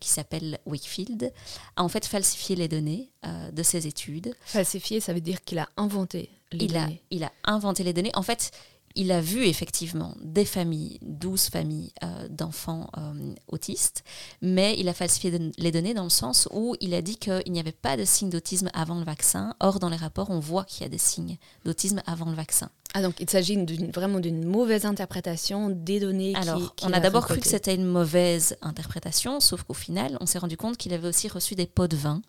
qui 0.00 0.10
s'appelle 0.10 0.58
Wakefield, 0.66 1.32
a 1.76 1.82
en 1.82 1.88
fait 1.88 2.06
falsifié 2.20 2.54
les 2.54 2.68
données 2.68 3.08
euh, 3.24 3.50
de 3.50 3.62
ses 3.62 3.86
études. 3.86 4.34
Falsifié, 4.44 5.00
ça 5.00 5.14
veut 5.14 5.22
dire 5.22 5.42
qu'il 5.42 5.58
a 5.58 5.68
inventé 5.78 6.28
les 6.52 6.66
il 6.66 6.72
données. 6.74 7.00
A, 7.02 7.06
il 7.10 7.24
a 7.24 7.32
inventé 7.44 7.82
les 7.82 7.94
données. 7.94 8.10
En 8.14 8.22
fait, 8.22 8.50
il 8.96 9.12
a 9.12 9.20
vu 9.20 9.44
effectivement 9.44 10.14
des 10.20 10.44
familles, 10.44 10.98
12 11.02 11.48
familles 11.48 11.92
euh, 12.02 12.28
d'enfants 12.28 12.90
euh, 12.98 13.34
autistes, 13.48 14.04
mais 14.42 14.74
il 14.78 14.88
a 14.88 14.94
falsifié 14.94 15.32
les 15.56 15.70
données 15.70 15.94
dans 15.94 16.04
le 16.04 16.10
sens 16.10 16.48
où 16.52 16.74
il 16.80 16.94
a 16.94 17.02
dit 17.02 17.16
qu'il 17.16 17.50
n'y 17.50 17.60
avait 17.60 17.72
pas 17.72 17.96
de 17.96 18.04
signes 18.04 18.30
d'autisme 18.30 18.68
avant 18.74 18.98
le 18.98 19.04
vaccin. 19.04 19.54
Or, 19.60 19.78
dans 19.78 19.88
les 19.88 19.96
rapports, 19.96 20.30
on 20.30 20.40
voit 20.40 20.64
qu'il 20.64 20.82
y 20.82 20.86
a 20.86 20.88
des 20.88 20.98
signes 20.98 21.36
d'autisme 21.64 22.02
avant 22.06 22.30
le 22.30 22.36
vaccin. 22.36 22.70
Ah, 22.92 23.02
donc 23.02 23.14
il 23.20 23.30
s'agit 23.30 23.56
vraiment 23.94 24.18
d'une 24.18 24.44
mauvaise 24.44 24.84
interprétation 24.84 25.70
des 25.70 26.00
données 26.00 26.34
Alors, 26.34 26.74
on 26.82 26.92
a, 26.92 26.98
d'abord 26.98 27.24
cru 27.24 27.38
que 27.38 27.46
c'était 27.46 27.74
une 27.76 27.86
mauvaise 27.86 28.56
interprétation, 28.62 29.38
sauf 29.38 29.62
qu'au 29.62 29.74
final, 29.74 30.16
on 30.20 30.26
s'est 30.26 30.40
rendu 30.40 30.56
compte 30.56 30.76
qu'il 30.76 30.92
avait 30.92 31.06
aussi 31.06 31.28
reçu 31.28 31.54
des 31.54 31.66
pots 31.66 31.86
de 31.86 31.96
vin 31.96 32.20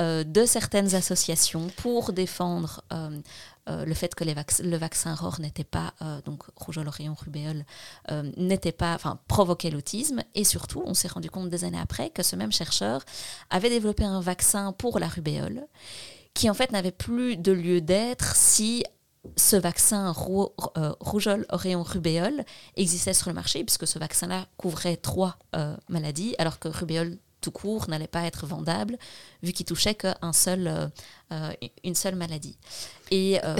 euh, 0.00 0.24
de 0.24 0.46
certaines 0.46 0.94
associations 0.94 1.68
pour 1.76 2.12
défendre 2.12 2.82
euh, 3.68 3.84
le 3.84 3.94
fait 3.94 4.14
que 4.14 4.24
le 4.24 4.76
vaccin 4.76 5.14
ROR 5.14 5.40
n'était 5.40 5.62
pas, 5.62 5.94
euh, 6.02 6.20
donc 6.22 6.42
rougeole, 6.56 6.88
oreillon, 6.88 7.14
rubéole, 7.14 7.64
euh, 8.10 8.28
n'était 8.36 8.72
pas, 8.72 8.94
enfin, 8.94 9.20
provoquait 9.28 9.70
l'autisme. 9.70 10.22
Et 10.34 10.42
surtout, 10.42 10.82
on 10.84 10.94
s'est 10.94 11.08
rendu 11.08 11.30
compte 11.30 11.48
des 11.48 11.64
années 11.64 11.78
après 11.80 12.10
que 12.10 12.24
ce 12.24 12.34
même 12.34 12.50
chercheur 12.50 13.02
avait 13.50 13.70
développé 13.70 14.04
un 14.04 14.20
vaccin 14.20 14.72
pour 14.72 14.98
la 14.98 15.06
rubéole 15.06 15.66
qui 16.34 16.48
en 16.50 16.54
fait 16.54 16.72
n'avait 16.72 16.92
plus 16.92 17.36
de 17.36 17.52
lieu 17.52 17.80
d'être 17.80 18.34
si 18.34 18.84
ce 19.36 19.54
vaccin 19.54 20.10
rougeole, 20.10 21.46
oreillon, 21.50 21.84
rubéole 21.84 22.42
existait 22.76 23.14
sur 23.14 23.28
le 23.28 23.34
marché, 23.34 23.62
puisque 23.62 23.86
ce 23.86 23.98
vaccin-là 23.98 24.46
couvrait 24.56 24.96
trois 24.96 25.38
maladies, 25.88 26.34
alors 26.38 26.58
que 26.58 26.66
rubéole 26.66 27.18
tout 27.42 27.50
court 27.50 27.90
n'allait 27.90 28.06
pas 28.06 28.24
être 28.24 28.46
vendable 28.46 28.96
vu 29.42 29.52
qu'il 29.52 29.66
touchait 29.66 29.94
qu'une 29.94 30.32
seul, 30.32 30.90
euh, 31.32 31.52
une 31.84 31.94
seule 31.94 32.14
maladie. 32.14 32.56
Euh, 33.12 33.56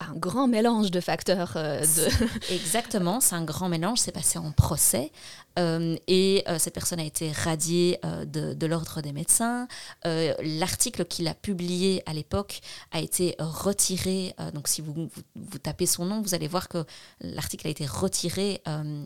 un 0.00 0.14
grand 0.14 0.46
mélange 0.46 0.90
de 0.90 1.00
facteurs. 1.00 1.54
Euh, 1.56 1.80
de... 1.80 2.52
Exactement, 2.54 3.20
c'est 3.20 3.34
un 3.34 3.44
grand 3.44 3.68
mélange. 3.68 3.98
C'est 3.98 4.12
passé 4.12 4.38
en 4.38 4.52
procès 4.52 5.10
euh, 5.58 5.96
et 6.06 6.44
euh, 6.48 6.58
cette 6.58 6.74
personne 6.74 7.00
a 7.00 7.04
été 7.04 7.32
radiée 7.32 7.98
de, 8.26 8.52
de 8.52 8.66
l'ordre 8.66 9.00
des 9.00 9.12
médecins. 9.12 9.68
L'article 10.04 11.04
qu'il 11.04 11.28
a 11.28 11.34
publié 11.34 12.02
à 12.06 12.12
l'époque 12.12 12.60
a 12.92 13.00
été 13.00 13.34
retiré. 13.38 14.34
donc, 14.54 14.68
si 14.68 14.80
vous, 14.80 15.08
vous, 15.34 15.58
tapez 15.58 15.86
son 15.86 16.04
nom, 16.04 16.20
vous 16.20 16.34
allez 16.34 16.48
voir 16.48 16.68
que 16.68 16.84
l'article 17.20 17.66
a 17.66 17.70
été 17.70 17.86
retiré. 17.86 18.62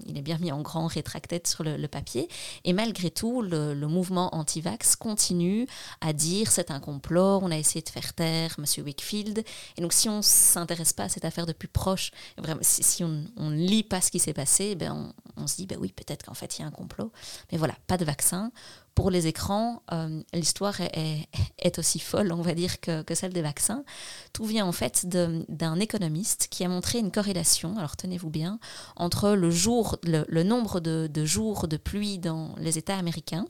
il 0.06 0.18
est 0.18 0.22
bien 0.22 0.38
mis 0.38 0.52
en 0.52 0.60
grand 0.60 0.86
rétracté 0.86 1.40
sur 1.44 1.64
le, 1.64 1.88
papier. 1.88 2.28
Et 2.64 2.72
malgré 2.72 3.10
tout, 3.10 3.42
le, 3.42 3.74
le 3.74 3.86
mouvement 3.86 4.34
anti-vax 4.34 4.96
continue 4.96 5.66
à 6.00 6.12
dire 6.12 6.50
c'est 6.50 6.70
un 6.70 6.80
complot. 6.80 7.40
On 7.42 7.50
a 7.50 7.56
essayé 7.56 7.82
de 7.82 7.88
faire 7.88 8.12
taire 8.12 8.56
M. 8.58 8.84
Wickfield. 8.84 9.42
Et 9.76 9.80
donc, 9.80 9.92
si 9.92 10.08
on 10.08 10.22
s'intéresse 10.22 10.79
pas 10.84 11.08
cette 11.08 11.24
affaire 11.24 11.46
de 11.46 11.52
plus 11.52 11.68
proche, 11.68 12.10
vraiment, 12.38 12.60
si, 12.62 13.04
on 13.04 13.50
ne 13.50 13.56
lit 13.56 13.82
pas 13.82 14.00
ce 14.00 14.10
qui 14.10 14.18
s'est 14.18 14.32
passé, 14.32 14.74
ben 14.74 15.12
on, 15.36 15.46
se 15.46 15.56
dit, 15.56 15.66
ben 15.66 15.78
oui, 15.80 15.92
peut-être 15.94 16.24
qu'en 16.24 16.34
fait, 16.34 16.58
il 16.58 16.62
y 16.62 16.64
a 16.64 16.68
un 16.68 16.70
complot. 16.70 17.12
Mais 17.50 17.58
voilà, 17.58 17.74
pas 17.86 17.96
de 17.96 18.04
vaccin. 18.04 18.52
Pour 18.94 19.10
les 19.10 19.26
écrans, 19.26 19.82
euh, 19.92 20.22
l'histoire 20.34 20.80
est, 20.80 21.78
aussi 21.78 22.00
folle, 22.00 22.32
on 22.32 22.42
va 22.42 22.54
dire, 22.54 22.80
que, 22.80 23.02
celle 23.14 23.32
des 23.32 23.42
vaccins. 23.42 23.84
Tout 24.32 24.44
vient 24.44 24.66
en 24.66 24.72
fait 24.72 25.06
d'un 25.06 25.80
économiste 25.80 26.48
qui 26.50 26.64
a 26.64 26.68
montré 26.68 26.98
une 26.98 27.10
corrélation, 27.10 27.78
alors 27.78 27.96
tenez-vous 27.96 28.30
bien, 28.30 28.58
entre 28.96 29.30
le, 29.30 29.50
jour, 29.50 29.96
le, 30.02 30.42
nombre 30.42 30.80
de, 30.80 31.24
jours 31.24 31.68
de 31.68 31.76
pluie 31.76 32.18
dans 32.18 32.54
les 32.58 32.78
États 32.78 32.96
américains 32.96 33.46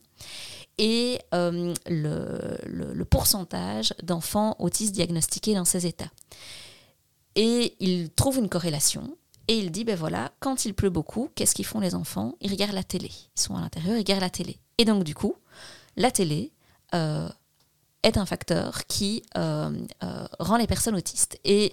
et 0.78 1.18
euh, 1.34 1.74
le, 1.86 3.04
pourcentage 3.04 3.92
d'enfants 4.02 4.56
autistes 4.58 4.94
diagnostiqués 4.94 5.54
dans 5.54 5.64
ces 5.64 5.86
États. 5.86 6.10
Et 7.36 7.76
il 7.80 8.10
trouve 8.10 8.38
une 8.38 8.48
corrélation. 8.48 9.16
Et 9.48 9.58
il 9.58 9.70
dit, 9.70 9.84
ben 9.84 9.96
voilà, 9.96 10.32
quand 10.38 10.64
il 10.64 10.74
pleut 10.74 10.90
beaucoup, 10.90 11.30
qu'est-ce 11.34 11.54
qu'ils 11.54 11.66
font 11.66 11.80
les 11.80 11.94
enfants? 11.94 12.36
Ils 12.40 12.50
regardent 12.50 12.74
la 12.74 12.84
télé. 12.84 13.10
Ils 13.36 13.40
sont 13.40 13.56
à 13.56 13.60
l'intérieur, 13.60 13.96
ils 13.96 14.00
regardent 14.00 14.20
la 14.20 14.30
télé. 14.30 14.58
Et 14.78 14.84
donc, 14.84 15.02
du 15.04 15.14
coup, 15.14 15.34
la 15.96 16.10
télé 16.10 16.52
euh, 16.94 17.28
est 18.02 18.16
un 18.16 18.26
facteur 18.26 18.86
qui 18.86 19.22
euh, 19.36 19.70
euh, 20.02 20.26
rend 20.38 20.56
les 20.56 20.66
personnes 20.66 20.94
autistes. 20.94 21.38
Et 21.44 21.72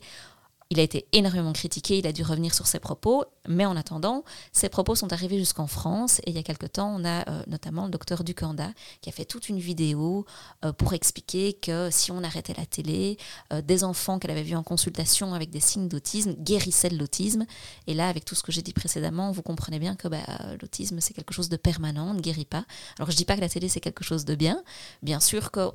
il 0.69 0.79
a 0.79 0.83
été 0.83 1.07
énormément 1.13 1.53
critiqué, 1.53 1.99
il 1.99 2.07
a 2.07 2.11
dû 2.11 2.23
revenir 2.23 2.53
sur 2.53 2.67
ses 2.67 2.79
propos, 2.79 3.25
mais 3.47 3.65
en 3.65 3.75
attendant, 3.75 4.23
ses 4.51 4.69
propos 4.69 4.95
sont 4.95 5.13
arrivés 5.13 5.37
jusqu'en 5.37 5.67
France 5.67 6.19
et 6.19 6.31
il 6.31 6.35
y 6.35 6.39
a 6.39 6.43
quelque 6.43 6.65
temps, 6.65 6.93
on 6.95 7.05
a 7.05 7.29
euh, 7.29 7.43
notamment 7.47 7.85
le 7.85 7.91
docteur 7.91 8.23
Ducanda 8.23 8.71
qui 9.01 9.09
a 9.09 9.13
fait 9.13 9.25
toute 9.25 9.49
une 9.49 9.59
vidéo 9.59 10.25
euh, 10.65 10.73
pour 10.73 10.93
expliquer 10.93 11.53
que 11.53 11.89
si 11.91 12.11
on 12.11 12.23
arrêtait 12.23 12.53
la 12.57 12.65
télé, 12.65 13.17
euh, 13.53 13.61
des 13.61 13.83
enfants 13.83 14.19
qu'elle 14.19 14.31
avait 14.31 14.43
vus 14.43 14.55
en 14.55 14.63
consultation 14.63 15.33
avec 15.33 15.49
des 15.49 15.59
signes 15.59 15.87
d'autisme 15.87 16.33
guérissaient 16.33 16.89
de 16.89 16.97
l'autisme. 16.97 17.45
Et 17.87 17.93
là, 17.93 18.09
avec 18.09 18.25
tout 18.25 18.35
ce 18.35 18.43
que 18.43 18.51
j'ai 18.51 18.61
dit 18.61 18.73
précédemment, 18.73 19.31
vous 19.31 19.41
comprenez 19.41 19.79
bien 19.79 19.95
que 19.95 20.07
bah, 20.07 20.19
l'autisme, 20.61 20.99
c'est 20.99 21.13
quelque 21.13 21.33
chose 21.33 21.49
de 21.49 21.57
permanent, 21.57 22.09
on 22.09 22.13
ne 22.13 22.21
guérit 22.21 22.45
pas. 22.45 22.65
Alors 22.97 23.09
je 23.09 23.15
ne 23.15 23.17
dis 23.17 23.25
pas 23.25 23.35
que 23.35 23.41
la 23.41 23.49
télé, 23.49 23.69
c'est 23.69 23.79
quelque 23.79 24.03
chose 24.03 24.25
de 24.25 24.35
bien. 24.35 24.63
Bien 25.01 25.19
sûr 25.19 25.51
que 25.51 25.69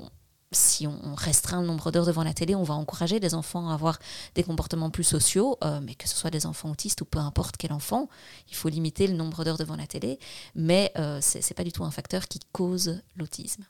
si 0.53 0.87
on 0.87 1.15
restreint 1.15 1.61
le 1.61 1.67
nombre 1.67 1.91
d'heures 1.91 2.07
devant 2.07 2.25
la 2.25 2.35
télé, 2.35 2.55
on 2.55 2.63
va 2.63 2.75
encourager 2.75 3.21
les 3.21 3.35
enfants 3.35 3.69
à 3.69 3.75
avoir 3.75 3.99
des 4.35 4.43
comportements 4.43 4.91
plus 4.91 5.05
sociaux, 5.05 5.59
euh, 5.65 5.81
mais 5.83 5.95
que 5.95 6.09
ce 6.09 6.17
soit 6.17 6.31
des 6.31 6.47
enfants 6.47 6.71
autistes 6.71 7.01
ou 7.01 7.05
peu 7.05 7.19
importe 7.19 7.57
quel 7.57 7.73
enfant, 7.73 8.09
il 8.49 8.55
faut 8.55 8.69
limiter 8.69 9.07
le 9.07 9.15
nombre 9.15 9.45
d'heures 9.45 9.59
devant 9.59 9.77
la 9.77 9.87
télé, 9.87 10.19
mais 10.55 10.93
euh, 10.97 11.21
ce 11.21 11.39
n'est 11.39 11.55
pas 11.57 11.65
du 11.65 11.73
tout 11.73 11.85
un 11.85 11.91
facteur 11.91 12.29
qui 12.29 12.41
cause 12.53 13.03
l'autisme. 13.17 13.65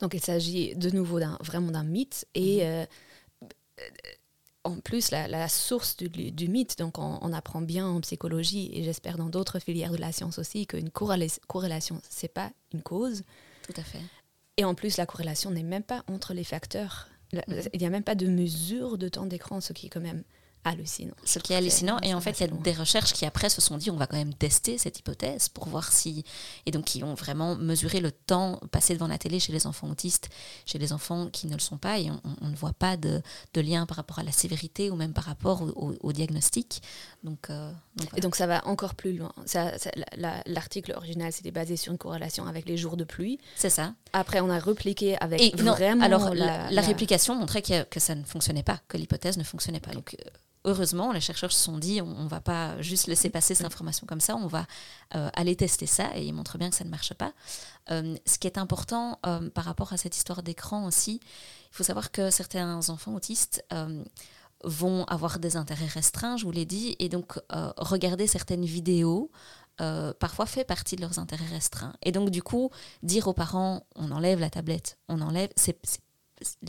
Donc 0.00 0.14
il 0.14 0.20
s'agit 0.20 0.74
de 0.74 0.90
nouveau 0.90 1.20
vraiment 1.40 1.70
d'un 1.70 1.84
mythe 1.84 2.26
et 2.34 2.64
mhm. 2.64 2.86
euh, 3.40 3.46
en 4.64 4.76
plus 4.76 5.10
la, 5.10 5.48
source 5.48 5.96
du, 5.96 6.48
mythe, 6.48 6.78
donc 6.78 6.98
on, 6.98 7.32
apprend 7.32 7.60
bien 7.60 7.86
en 7.86 8.00
psychologie 8.00 8.70
et 8.72 8.84
j'espère 8.84 9.16
dans 9.16 9.28
d'autres 9.28 9.58
filières 9.58 9.90
de 9.90 9.96
la 9.96 10.12
science 10.12 10.38
aussi 10.38 10.66
qu'une 10.66 10.90
corrélation, 10.90 12.00
c'est 12.08 12.28
pas 12.32 12.52
une 12.72 12.82
cause. 12.82 13.24
Tout 13.66 13.74
à 13.76 13.82
fait. 13.82 14.00
Et 14.56 14.64
en 14.64 14.74
plus, 14.74 14.96
la 14.96 15.06
corrélation 15.06 15.50
n'est 15.50 15.62
même 15.62 15.82
pas 15.82 16.04
entre 16.08 16.34
les 16.34 16.44
facteurs. 16.44 17.08
Il 17.32 17.80
n'y 17.80 17.86
a 17.86 17.90
même 17.90 18.04
pas 18.04 18.14
de 18.14 18.26
mesure 18.26 18.98
de 18.98 19.08
temps 19.08 19.26
d'écran, 19.26 19.60
ce 19.60 19.72
qui 19.72 19.86
est 19.86 19.88
quand 19.88 20.00
même 20.00 20.24
hallucinant. 20.64 21.14
Ce 21.24 21.38
qui 21.38 21.52
est 21.52 21.56
hallucinant. 21.56 21.98
Et 22.02 22.14
en 22.14 22.20
fait, 22.20 22.40
il 22.40 22.40
y 22.42 22.44
a 22.44 22.48
des 22.48 22.72
recherches 22.72 23.12
qui 23.12 23.26
après 23.26 23.48
se 23.48 23.60
sont 23.60 23.76
dit 23.76 23.90
on 23.90 23.96
va 23.96 24.06
quand 24.06 24.16
même 24.16 24.34
tester 24.34 24.78
cette 24.78 24.98
hypothèse 24.98 25.48
pour 25.48 25.68
voir 25.68 25.92
si. 25.92 26.24
Et 26.66 26.70
donc, 26.70 26.84
qui 26.84 27.02
ont 27.02 27.14
vraiment 27.14 27.56
mesuré 27.56 28.00
le 28.00 28.12
temps 28.12 28.60
passé 28.70 28.94
devant 28.94 29.08
la 29.08 29.18
télé 29.18 29.40
chez 29.40 29.52
les 29.52 29.66
enfants 29.66 29.88
autistes, 29.88 30.28
chez 30.66 30.78
les 30.78 30.92
enfants 30.92 31.28
qui 31.28 31.46
ne 31.46 31.54
le 31.54 31.60
sont 31.60 31.78
pas. 31.78 31.98
Et 31.98 32.10
on, 32.10 32.48
ne 32.48 32.56
voit 32.56 32.72
pas 32.72 32.96
de, 32.96 33.22
de, 33.54 33.60
lien 33.60 33.86
par 33.86 33.96
rapport 33.96 34.18
à 34.18 34.22
la 34.22 34.32
sévérité 34.32 34.90
ou 34.90 34.96
même 34.96 35.12
par 35.12 35.24
rapport 35.24 35.62
au, 35.76 36.12
diagnostic. 36.12 36.82
Donc, 37.24 37.50
euh, 37.50 37.72
Et 38.16 38.20
donc, 38.20 38.36
ça 38.36 38.46
va 38.46 38.66
encore 38.66 38.94
plus 38.94 39.16
loin. 39.16 39.32
L'article 40.46 40.92
original, 40.92 41.32
c'était 41.32 41.50
basé 41.50 41.76
sur 41.76 41.92
une 41.92 41.98
corrélation 41.98 42.46
avec 42.46 42.68
les 42.68 42.76
jours 42.76 42.96
de 42.96 43.04
pluie. 43.04 43.38
C'est 43.56 43.70
ça. 43.70 43.94
Après, 44.12 44.40
on 44.40 44.50
a 44.50 44.58
repliqué 44.58 45.16
avec 45.18 45.56
vraiment. 45.56 46.04
alors, 46.04 46.34
la, 46.34 46.82
réplication 46.82 47.34
montrait 47.34 47.62
que, 47.62 47.84
que, 47.84 48.00
ça 48.00 48.14
ne 48.14 48.24
fonctionnait 48.24 48.62
pas, 48.62 48.80
que 48.88 48.96
l'hypothèse 48.96 49.38
ne 49.38 49.44
fonctionnait 49.44 49.80
pas. 49.80 49.92
Donc, 49.92 50.16
euh, 50.20 50.28
heureusement, 50.64 51.12
les 51.12 51.20
chercheurs 51.20 51.52
se 51.52 51.62
sont 51.62 51.78
dit, 51.78 52.00
on 52.00 52.24
ne 52.24 52.28
va 52.28 52.40
pas 52.40 52.80
juste 52.80 53.06
laisser 53.06 53.30
passer 53.30 53.54
cette 53.54 53.66
information 53.66 54.06
comme 54.06 54.20
ça, 54.20 54.36
on 54.36 54.46
va 54.46 54.66
euh, 55.14 55.28
aller 55.34 55.56
tester 55.56 55.86
ça, 55.86 56.16
et 56.16 56.24
ils 56.24 56.32
montrent 56.32 56.58
bien 56.58 56.70
que 56.70 56.76
ça 56.76 56.84
ne 56.84 56.90
marche 56.90 57.14
pas. 57.14 57.32
Euh, 57.90 58.16
ce 58.26 58.38
qui 58.38 58.46
est 58.46 58.58
important 58.58 59.18
euh, 59.26 59.50
par 59.50 59.64
rapport 59.64 59.92
à 59.92 59.96
cette 59.96 60.16
histoire 60.16 60.42
d'écran 60.42 60.86
aussi, 60.86 61.20
il 61.24 61.76
faut 61.76 61.84
savoir 61.84 62.10
que 62.12 62.30
certains 62.30 62.88
enfants 62.90 63.14
autistes 63.14 63.64
vont 64.64 65.04
avoir 65.04 65.40
des 65.40 65.56
intérêts 65.56 65.86
restreints, 65.86 66.36
je 66.36 66.44
vous 66.44 66.52
l'ai 66.52 66.66
dit, 66.66 66.94
et 67.00 67.08
donc 67.08 67.40
regarder 67.78 68.26
certaines 68.26 68.64
vidéos. 68.64 69.30
parfois 69.78 70.46
fait 70.46 70.64
partie 70.64 70.96
de 70.96 71.00
leurs 71.00 71.18
intérêts 71.18 71.46
restreints. 71.46 71.94
Et 72.02 72.12
donc, 72.12 72.30
du 72.30 72.42
coup, 72.42 72.70
dire 73.02 73.26
aux 73.26 73.32
parents, 73.32 73.86
on 73.96 74.10
enlève 74.10 74.38
la 74.38 74.50
tablette, 74.50 74.98
on 75.08 75.22
enlève, 75.22 75.48
c'est 75.56 75.80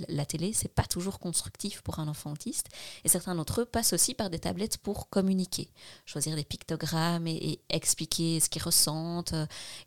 la 0.07 0.25
télé, 0.25 0.53
c'est 0.53 0.73
pas 0.73 0.83
toujours 0.83 1.19
constructif 1.19 1.81
pour 1.81 1.99
un 1.99 2.07
enfant 2.07 2.31
autiste. 2.31 2.67
Et 3.03 3.09
certains 3.09 3.35
d'entre 3.35 3.61
eux 3.61 3.65
passent 3.65 3.93
aussi 3.93 4.13
par 4.13 4.29
des 4.29 4.39
tablettes 4.39 4.77
pour 4.77 5.09
communiquer, 5.09 5.69
choisir 6.05 6.35
des 6.35 6.43
pictogrammes 6.43 7.27
et, 7.27 7.59
expliquer 7.69 8.39
ce 8.39 8.49
qu'ils 8.49 8.63
ressentent. 8.63 9.33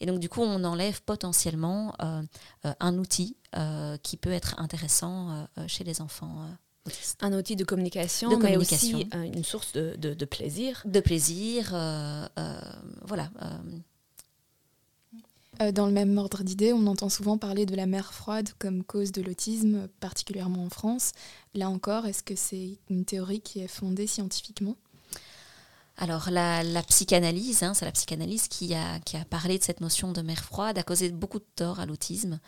Et 0.00 0.07
donc, 0.07 0.19
du 0.19 0.28
coup, 0.28 0.43
on 0.43 0.64
enlève 0.64 1.02
potentiellement 1.02 1.95
euh, 2.02 2.23
euh, 2.64 2.73
un 2.81 2.99
outil 2.99 3.37
euh, 3.57 3.97
qui 4.02 4.16
peut 4.16 4.33
être 4.33 4.59
intéressant 4.59 5.47
chez 5.66 5.85
les 5.85 6.00
enfants. 6.00 6.37
Autistes. 6.87 7.23
Un 7.23 7.33
outil 7.33 7.57
de 7.57 7.64
communication, 7.64 8.31
de 8.31 8.37
mais 8.37 8.57
aussi 8.57 9.09
une 9.12 9.45
source 9.45 9.73
de, 9.73 9.97
de, 9.97 10.25
plaisir. 10.25 10.83
De 10.85 11.00
plaisir, 11.00 11.71
voilà. 13.02 13.31
Euh, 15.62 15.72
dans 15.72 15.86
le 15.86 15.92
même 15.92 16.16
ordre 16.18 16.42
d'idée, 16.42 16.72
on 16.72 16.86
entend 16.86 17.08
souvent 17.08 17.38
parler 17.38 17.66
de 17.66 17.75
la 17.75 17.86
mer 17.86 18.12
froide 18.12 18.50
comme 18.58 18.84
cause 18.84 19.12
de 19.12 19.22
l'autisme, 19.22 19.88
particulièrement 20.00 20.64
en 20.64 20.70
France. 20.70 21.12
Là 21.54 21.70
encore, 21.70 22.06
est-ce 22.06 22.22
que 22.22 22.36
c'est 22.36 22.78
une 22.90 23.04
théorie 23.04 23.40
qui 23.40 23.60
est 23.60 23.68
fondée 23.68 24.06
scientifiquement? 24.06 24.76
Alors 25.98 26.28
la, 26.30 26.82
psychanalyse, 26.82 27.62
hein, 27.62 27.72
c'est 27.72 27.86
la 27.86 27.92
psychanalyse 27.92 28.48
qui 28.48 28.75
a, 28.75 29.00
qui 29.00 29.16
a 29.16 29.25
parlé 29.25 29.58
de 29.58 29.64
cette 29.64 29.80
notion 29.80 30.12
de 30.12 30.20
mer 30.20 30.44
froide, 30.44 30.76
a 30.76 30.82
causé 30.82 31.10
beaucoup 31.10 31.38
de 31.38 31.46
tort 31.56 31.80
à 31.80 31.86
l'autisme, 31.86 32.38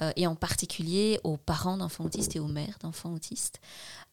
euh, 0.00 0.10
et 0.16 0.26
en 0.26 0.34
particulier 0.34 1.20
aux 1.22 1.36
parents 1.36 1.76
d'enfants 1.76 2.04
autistes 2.04 2.34
et 2.34 2.40
aux 2.40 2.48
mères 2.48 2.78
d'enfants 2.80 3.12
autistes. 3.12 3.60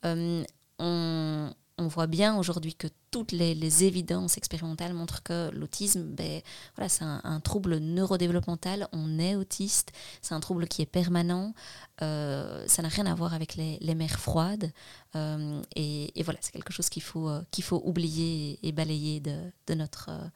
Euh, 0.04 0.44
on, 0.78 1.54
on 1.78 1.88
voit 1.88 2.08
bien 2.08 2.38
aujourd'hui 2.38 2.76
que 2.76 2.88
toutes 3.10 3.32
les, 3.32 3.84
évidences 3.84 4.38
expérimentales 4.38 4.94
montrent 4.94 5.24
que 5.24 5.50
l'autisme, 5.52 6.04
ben, 6.04 6.42
voilà, 6.76 6.90
c'est 6.90 7.04
un, 7.04 7.40
trouble 7.40 7.78
neurodéveloppemental, 7.78 8.88
on 8.92 9.20
est 9.20 9.36
autiste, 9.36 9.92
c'est 10.22 10.34
un 10.34 10.40
trouble 10.40 10.68
qui 10.68 10.82
est 10.82 10.86
permanent, 10.86 11.54
euh, 12.02 12.66
ça 12.68 12.82
n'a 12.82 12.90
rien 12.90 13.06
à 13.06 13.16
voir 13.16 13.34
avec 13.34 13.56
les, 13.56 13.96
mers 13.96 14.20
froides, 14.20 14.72
euh, 15.16 15.62
et, 15.76 16.12
voilà, 16.24 16.40
c'est 16.42 16.52
quelque 16.52 16.74
chose 16.74 16.90
qu'il 16.90 17.02
faut, 17.02 17.30
euh, 17.30 17.42
oublier 17.72 18.60
et, 18.64 18.72
balayer 18.72 19.20
de 19.20 19.74
notre 19.74 20.32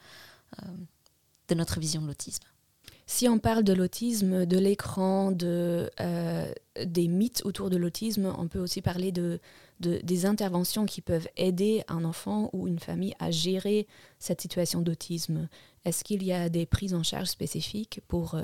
vision 1.79 2.01
de 2.01 2.07
l'autisme. 2.07 2.43
Si 3.07 3.29
on 3.29 3.37
parle 3.37 3.63
de 3.63 3.73
l'autisme, 3.73 4.45
de 4.45 4.57
l'écran, 4.57 5.31
de, 5.31 5.91
des 6.83 7.07
mythes 7.07 7.43
autour 7.45 7.69
de 7.69 7.77
l'autisme, 7.77 8.33
on 8.37 8.47
peut 8.47 8.59
aussi 8.59 8.81
parler 8.81 9.11
de 9.11 9.39
des 9.79 10.25
interventions 10.25 10.85
qui 10.85 11.01
peuvent 11.01 11.27
aider 11.35 11.83
un 11.87 12.05
enfant 12.05 12.49
ou 12.53 12.67
une 12.67 12.79
famille 12.79 13.13
à 13.19 13.31
gérer 13.31 13.87
cette 14.19 14.41
situation 14.41 14.81
d'autisme. 14.81 15.49
Est-ce 15.83 16.03
qu'il 16.03 16.23
y 16.23 16.31
a 16.31 16.49
des 16.49 16.65
prises 16.65 16.93
en 16.93 17.03
charge 17.03 17.27
spécifiques 17.27 17.99
pour, 18.07 18.35
euh, 18.35 18.43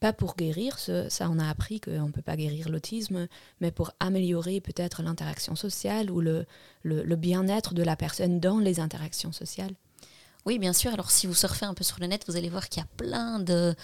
pas 0.00 0.12
pour 0.12 0.36
guérir, 0.36 0.78
ça 0.78 1.28
on 1.30 1.38
a 1.38 1.48
appris 1.48 1.80
qu'on 1.80 2.06
ne 2.06 2.12
peut 2.12 2.22
pas 2.22 2.36
guérir 2.36 2.68
l'autisme, 2.68 3.26
mais 3.60 3.70
pour 3.70 3.92
améliorer 4.00 4.60
peut-être 4.60 5.02
l'interaction 5.02 5.56
sociale 5.56 6.10
ou 6.10 6.20
le 6.20 7.16
bien-être 7.16 7.74
de 7.74 7.82
la 7.82 7.96
personne 7.96 8.40
dans 8.40 8.58
les 8.58 8.80
interactions 8.80 9.32
sociales? 9.32 9.74
Oui, 10.46 10.58
bien 10.58 10.72
sûr. 10.72 10.92
Alors, 10.92 11.10
si 11.10 11.26
vous 11.26 11.34
surfez 11.34 11.66
un 11.66 11.74
peu 11.74 11.84
sur 11.84 11.98
le 12.00 12.06
net, 12.06 12.24
vous 12.26 12.36
allez 12.36 12.48
voir 12.48 12.68
qu'il 12.68 12.82
y 12.82 12.84
a 12.84 12.88
plein 12.96 13.40
de, 13.40 13.74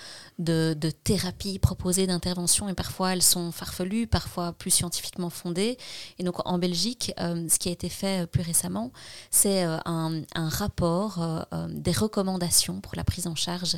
thérapies 1.04 1.58
proposées, 1.58 2.06
d'interventions, 2.06 2.68
et 2.68 2.74
parfois 2.74 3.12
elles 3.12 3.22
sont 3.22 3.52
farfelues, 3.52 4.06
parfois 4.06 4.52
plus 4.52 4.70
scientifiquement 4.70 5.28
fondées. 5.28 5.76
Et 6.18 6.24
donc, 6.24 6.36
en 6.46 6.58
Belgique, 6.58 7.12
euh, 7.20 7.46
ce 7.48 7.58
qui 7.58 7.68
a 7.68 7.72
été 7.72 7.90
fait 7.90 8.22
euh, 8.22 8.26
plus 8.26 8.42
récemment, 8.42 8.90
c'est 9.30 9.64
euh, 9.64 9.76
un, 9.84 10.24
rapport 10.34 11.46
des 11.68 11.92
recommandations 11.92 12.80
pour 12.80 12.94
la 12.96 13.04
prise 13.04 13.26
en 13.26 13.34
charge 13.34 13.76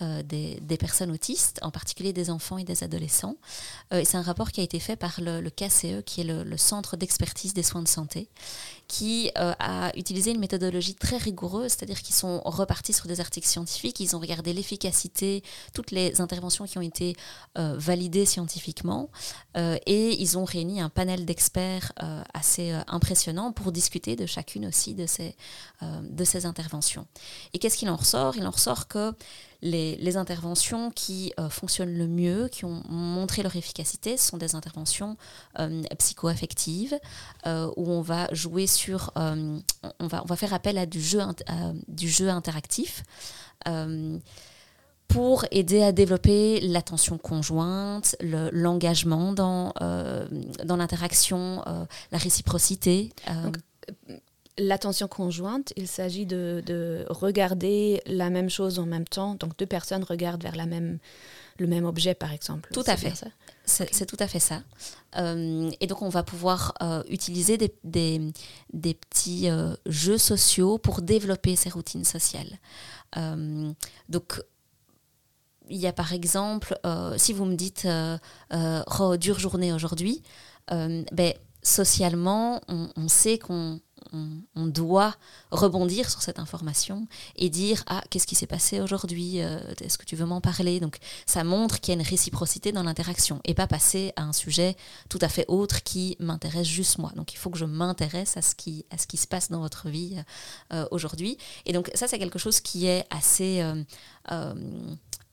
des, 0.00 0.76
personnes 0.78 1.10
autistes, 1.10 1.58
en 1.62 1.70
particulier 1.70 2.12
des 2.12 2.30
enfants 2.30 2.58
et 2.58 2.64
des 2.64 2.84
adolescents. 2.84 3.36
et 3.92 4.04
c'est 4.04 4.16
un 4.16 4.22
rapport 4.22 4.52
qui 4.52 4.60
a 4.60 4.64
été 4.64 4.78
fait 4.78 4.96
par 4.96 5.20
le, 5.20 5.48
KCE, 5.48 6.02
qui 6.04 6.20
est 6.20 6.24
le 6.24 6.56
Centre 6.56 6.96
d'expertise 6.96 7.54
des 7.54 7.62
soins 7.62 7.82
de 7.82 7.88
santé, 7.88 8.28
qui 8.90 9.30
a 9.36 9.92
utilisé 9.96 10.32
une 10.32 10.40
méthodologie 10.40 10.96
très 10.96 11.16
rigoureuse, 11.16 11.70
c'est-à-dire 11.70 12.02
qu'ils 12.02 12.14
sont 12.14 12.40
repartis 12.44 12.92
sur 12.92 13.06
des 13.06 13.20
articles 13.20 13.46
scientifiques, 13.46 14.00
ils 14.00 14.16
ont 14.16 14.18
regardé 14.18 14.52
l'efficacité, 14.52 15.44
toutes 15.72 15.92
les 15.92 16.20
interventions 16.20 16.64
qui 16.64 16.76
ont 16.76 16.82
été 16.82 17.14
euh, 17.56 17.76
validées 17.78 18.26
scientifiquement, 18.26 19.08
euh, 19.56 19.78
et 19.86 20.20
ils 20.20 20.36
ont 20.36 20.44
réuni 20.44 20.80
un 20.80 20.88
panel 20.88 21.24
d'experts 21.24 21.92
euh, 22.02 22.24
assez 22.34 22.72
impressionnant 22.88 23.52
pour 23.52 23.70
discuter 23.70 24.16
de 24.16 24.26
chacune 24.26 24.66
aussi 24.66 24.94
de 24.94 25.06
ces, 25.06 25.36
de 25.82 26.24
ces 26.24 26.44
interventions. 26.44 27.06
Et 27.52 27.60
qu'est-ce 27.60 27.76
qu'il 27.76 27.90
en 27.90 27.96
ressort? 27.96 28.36
Il 28.36 28.44
en 28.44 28.50
ressort 28.50 28.88
que 28.88 29.14
les, 29.62 30.16
interventions 30.16 30.90
qui 30.90 31.32
euh, 31.38 31.48
fonctionnent 31.48 31.96
le 31.96 32.06
mieux, 32.06 32.48
qui 32.48 32.64
ont 32.64 32.82
montré 32.88 33.42
leur 33.42 33.54
efficacité, 33.56 34.16
sont 34.16 34.36
des 34.36 34.54
interventions 34.54 35.16
euh, 35.58 35.82
psychoaffectives 35.98 36.98
euh, 37.46 37.70
où 37.76 37.90
on 37.90 38.00
va 38.00 38.32
jouer 38.32 38.66
sur, 38.66 39.12
on, 39.16 39.62
va, 40.00 40.22
on 40.22 40.26
va 40.26 40.36
faire 40.36 40.54
appel 40.54 40.78
à 40.78 40.86
du 40.86 41.00
jeu, 41.00 41.20
du 41.88 42.08
jeu 42.08 42.28
interactif 42.28 43.02
pour 45.08 45.44
aider 45.50 45.82
à 45.82 45.92
développer 45.92 46.60
l'attention 46.60 47.18
conjointe, 47.18 48.16
l'engagement 48.20 49.32
dans, 49.32 49.72
dans 50.64 50.76
l'interaction, 50.76 51.64
la 52.12 52.18
réciprocité 52.18 53.12
l'attention 54.60 55.08
conjointe, 55.08 55.72
il 55.76 55.88
s'agit 55.88 56.26
de, 56.26 57.04
regarder 57.08 58.02
la 58.06 58.30
même 58.30 58.50
chose 58.50 58.78
en 58.78 58.86
même 58.86 59.06
temps. 59.06 59.34
Donc 59.34 59.56
deux 59.58 59.66
personnes 59.66 60.04
regardent 60.04 60.42
vers 60.42 60.54
la 60.54 60.66
même, 60.66 60.98
le 61.58 61.66
même 61.66 61.84
objet, 61.84 62.14
par 62.14 62.32
exemple. 62.32 62.70
Tout 62.72 62.84
à 62.86 62.96
fait. 62.96 63.12
C'est 63.64 64.06
tout 64.06 64.16
à 64.18 64.28
fait 64.28 64.40
ça. 64.40 64.62
Euh, 65.16 65.70
et 65.80 65.86
donc 65.86 66.02
on 66.02 66.08
va 66.08 66.22
pouvoir 66.22 66.74
euh, 66.82 67.02
utiliser 67.08 67.56
des, 67.56 67.72
des, 67.84 68.94
petits 68.94 69.48
euh, 69.48 69.74
jeux 69.86 70.18
sociaux 70.18 70.78
pour 70.78 71.02
développer 71.02 71.56
ces 71.56 71.70
routines 71.70 72.04
sociales. 72.04 72.58
donc 74.08 74.40
il 75.72 75.78
y 75.78 75.86
a 75.86 75.92
par 75.92 76.12
exemple, 76.12 76.76
si 77.16 77.32
vous 77.32 77.44
me 77.44 77.54
dites 77.54 77.86
oh, 78.50 79.16
dure 79.16 79.38
journée 79.38 79.72
aujourd'hui, 79.72 80.22
ben, 80.68 81.32
socialement, 81.62 82.60
on 82.68 83.08
sait 83.08 83.38
qu'on 83.38 83.80
on, 84.12 84.66
doit 84.66 85.14
rebondir 85.50 86.10
sur 86.10 86.22
cette 86.22 86.38
information 86.38 87.06
et 87.36 87.50
dire 87.50 87.82
ah 87.86 88.02
qu'est-ce 88.10 88.26
qui 88.26 88.34
s'est 88.34 88.46
passé 88.46 88.80
aujourd'hui 88.80 89.40
euh, 89.40 89.58
est-ce 89.80 89.98
que 89.98 90.04
tu 90.04 90.16
veux 90.16 90.26
m'en 90.26 90.40
parler? 90.40 90.80
Donc 90.80 90.98
ça 91.26 91.44
montre 91.44 91.80
qu'il 91.80 91.92
y 91.92 91.96
a 91.96 92.00
une 92.00 92.06
réciprocité 92.06 92.72
dans 92.72 92.82
l'interaction 92.82 93.40
et 93.44 93.54
pas 93.54 93.66
passer 93.66 94.12
à 94.16 94.22
un 94.22 94.32
sujet 94.32 94.76
tout 95.08 95.18
à 95.22 95.28
fait 95.28 95.44
autre 95.48 95.82
qui 95.82 96.16
m'intéresse 96.20 96.66
juste 96.66 96.98
moi. 96.98 97.10
Donc 97.16 97.32
il 97.32 97.36
faut 97.36 97.50
que 97.50 97.58
je 97.58 97.64
m'intéresse 97.64 98.36
à 98.36 98.42
ce 98.42 98.54
qui 98.54 98.84
à 98.90 98.98
ce 98.98 99.06
qui 99.06 99.16
se 99.16 99.26
passe 99.26 99.50
dans 99.50 99.60
votre 99.60 99.88
vie 99.88 100.16
euh, 100.72 100.86
aujourd'hui. 100.90 101.36
Et 101.66 101.72
donc 101.72 101.90
ça 101.94 102.06
c'est 102.06 102.18
quelque 102.18 102.38
chose 102.38 102.60
qui 102.60 102.86
est 102.86 103.04
assez 103.10 103.62
euh, 104.30 104.54